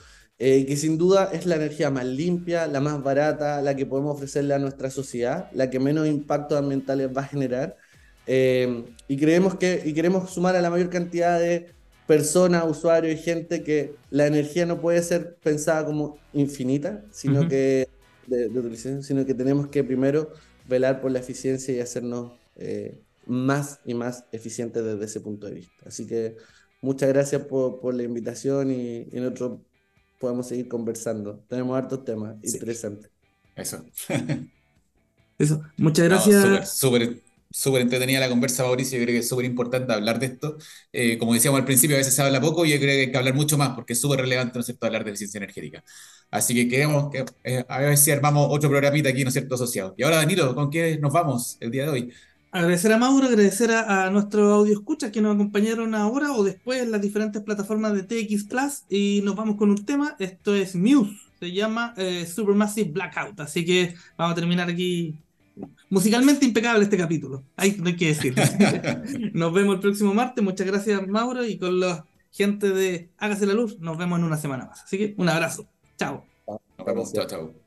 [0.43, 4.15] Eh, que sin duda es la energía más limpia, la más barata, la que podemos
[4.15, 7.77] ofrecerle a nuestra sociedad, la que menos impactos ambientales va a generar.
[8.25, 11.67] Eh, y, creemos que, y queremos sumar a la mayor cantidad de
[12.07, 17.87] personas, usuarios y gente que la energía no puede ser pensada como infinita, sino, que,
[18.25, 20.31] de, sino que tenemos que primero
[20.67, 25.53] velar por la eficiencia y hacernos eh, más y más eficientes desde ese punto de
[25.53, 25.83] vista.
[25.85, 26.35] Así que
[26.81, 29.61] muchas gracias por, por la invitación y, y en otro
[30.22, 31.43] podemos seguir conversando.
[31.49, 33.09] Tenemos hartos temas interesantes.
[33.55, 33.84] Eso.
[35.38, 35.61] Eso.
[35.78, 36.78] Muchas gracias.
[36.78, 38.99] Súper, súper entretenida la conversa, Mauricio.
[38.99, 40.57] Yo creo que es súper importante hablar de esto.
[40.93, 43.11] Eh, como decíamos al principio, a veces se habla poco y yo creo que hay
[43.11, 45.84] que hablar mucho más porque es súper relevante, ¿no es cierto?, hablar de eficiencia energética.
[46.30, 49.55] Así que queremos que, eh, a ver si armamos otro programita aquí, ¿no es cierto?,
[49.55, 49.95] asociado.
[49.97, 52.13] Y ahora, Danilo, ¿con qué nos vamos el día de hoy?
[52.54, 56.91] Agradecer a Mauro, agradecer a, nuestro audio escucha que nos acompañaron ahora o después en
[56.91, 60.18] las diferentes plataformas de TX Plus y nos vamos con un tema.
[60.20, 63.39] Esto es Muse, se llama eh, Supermassive Blackout.
[63.39, 65.16] Así que vamos a terminar aquí.
[65.89, 68.36] Musicalmente impecable este capítulo, hay, no hay que decir.
[69.34, 70.43] nos vemos el próximo martes.
[70.43, 74.38] Muchas gracias, Mauro, y con la gente de Hágase la Luz, nos vemos en una
[74.38, 74.84] semana más.
[74.84, 75.68] Así que un abrazo.
[75.97, 76.26] Chao.
[76.47, 77.14] Nos vemos.
[77.14, 77.61] Chao, chao.